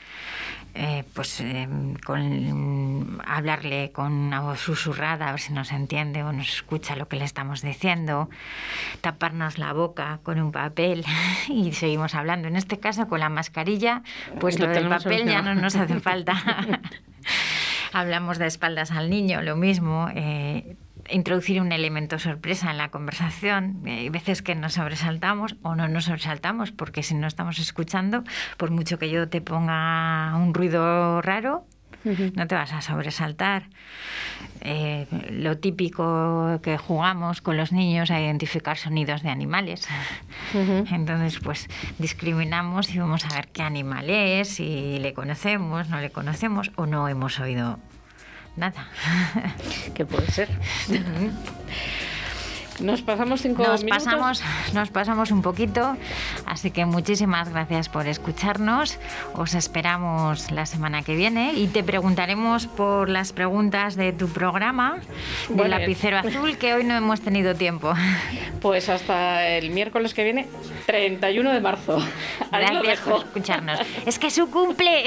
Eh, 0.73 1.03
pues 1.13 1.41
eh, 1.41 1.67
con 2.05 3.21
hablarle 3.25 3.91
con 3.91 4.13
una 4.13 4.39
voz 4.39 4.59
susurrada 4.59 5.27
a 5.27 5.31
ver 5.31 5.41
si 5.41 5.51
nos 5.51 5.71
entiende 5.73 6.23
o 6.23 6.31
nos 6.31 6.47
escucha 6.47 6.95
lo 6.95 7.09
que 7.09 7.17
le 7.17 7.25
estamos 7.25 7.61
diciendo, 7.61 8.29
taparnos 9.01 9.57
la 9.57 9.73
boca 9.73 10.19
con 10.23 10.39
un 10.39 10.53
papel 10.53 11.03
y 11.49 11.73
seguimos 11.73 12.15
hablando. 12.15 12.47
En 12.47 12.55
este 12.55 12.79
caso 12.79 13.07
con 13.09 13.19
la 13.19 13.29
mascarilla, 13.29 14.01
pues 14.39 14.59
Lo 14.59 14.67
lo 14.67 14.73
del 14.73 14.87
papel 14.87 15.27
ya 15.27 15.41
no 15.41 15.55
nos 15.55 15.75
hace 15.75 15.99
falta. 15.99 16.35
Hablamos 17.93 18.37
de 18.37 18.47
espaldas 18.47 18.91
al 18.91 19.09
niño, 19.09 19.41
lo 19.41 19.57
mismo. 19.57 20.07
eh, 20.15 20.77
introducir 21.09 21.61
un 21.61 21.71
elemento 21.71 22.19
sorpresa 22.19 22.71
en 22.71 22.77
la 22.77 22.89
conversación. 22.89 23.81
Hay 23.85 24.09
veces 24.09 24.41
que 24.41 24.55
nos 24.55 24.73
sobresaltamos 24.73 25.55
o 25.61 25.75
no 25.75 25.87
nos 25.87 26.05
sobresaltamos, 26.05 26.71
porque 26.71 27.03
si 27.03 27.15
no 27.15 27.27
estamos 27.27 27.59
escuchando, 27.59 28.23
por 28.57 28.71
mucho 28.71 28.99
que 28.99 29.09
yo 29.09 29.27
te 29.29 29.41
ponga 29.41 30.35
un 30.37 30.53
ruido 30.53 31.21
raro, 31.21 31.65
no 32.03 32.47
te 32.47 32.55
vas 32.55 32.73
a 32.73 32.81
sobresaltar. 32.81 33.69
Eh, 34.61 35.07
lo 35.31 35.57
típico 35.57 36.59
que 36.63 36.77
jugamos 36.77 37.41
con 37.41 37.57
los 37.57 37.71
niños 37.71 38.11
a 38.11 38.19
identificar 38.19 38.77
sonidos 38.77 39.21
de 39.21 39.29
animales. 39.29 39.87
Entonces, 40.53 41.39
pues 41.39 41.67
discriminamos 41.99 42.93
y 42.93 42.99
vamos 42.99 43.25
a 43.25 43.35
ver 43.35 43.49
qué 43.49 43.63
animal 43.63 44.09
es, 44.09 44.49
si 44.49 44.99
le 44.99 45.13
conocemos, 45.13 45.89
no 45.89 45.99
le 45.99 46.09
conocemos 46.09 46.71
o 46.75 46.85
no 46.85 47.07
hemos 47.07 47.39
oído 47.39 47.79
nada. 48.55 48.87
¿Qué 49.93 50.05
puede 50.05 50.27
ser? 50.31 50.49
Nos 52.79 53.03
pasamos 53.03 53.41
cinco 53.41 53.61
Nos 53.63 53.83
minutos. 53.83 54.05
pasamos, 54.05 54.43
nos 54.73 54.89
pasamos 54.89 55.29
un 55.29 55.43
poquito, 55.43 55.95
así 56.47 56.71
que 56.71 56.85
muchísimas 56.87 57.49
gracias 57.49 57.89
por 57.89 58.07
escucharnos. 58.07 58.97
Os 59.35 59.53
esperamos 59.53 60.49
la 60.49 60.65
semana 60.65 61.03
que 61.03 61.15
viene 61.15 61.53
y 61.53 61.67
te 61.67 61.83
preguntaremos 61.83 62.65
por 62.65 63.07
las 63.07 63.33
preguntas 63.33 63.95
de 63.95 64.13
tu 64.13 64.29
programa 64.29 64.95
del 65.49 65.57
Bueno, 65.57 65.77
lapicero 65.77 66.17
azul, 66.17 66.57
que 66.57 66.73
hoy 66.73 66.83
no 66.83 66.95
hemos 66.95 67.21
tenido 67.21 67.53
tiempo. 67.55 67.93
Pues 68.61 68.89
hasta 68.89 69.47
el 69.47 69.71
miércoles 69.71 70.13
que 70.13 70.23
viene, 70.23 70.47
31 70.85 71.51
de 71.51 71.61
marzo. 71.61 71.97
Ahí 72.51 72.65
Gracias 72.65 72.99
por 72.99 73.17
escucharnos. 73.17 73.79
Es 74.05 74.19
que 74.19 74.27
es 74.27 74.35
su 74.35 74.51
cumple. 74.51 75.03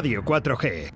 Radio 0.00 0.22
4G. 0.22 0.90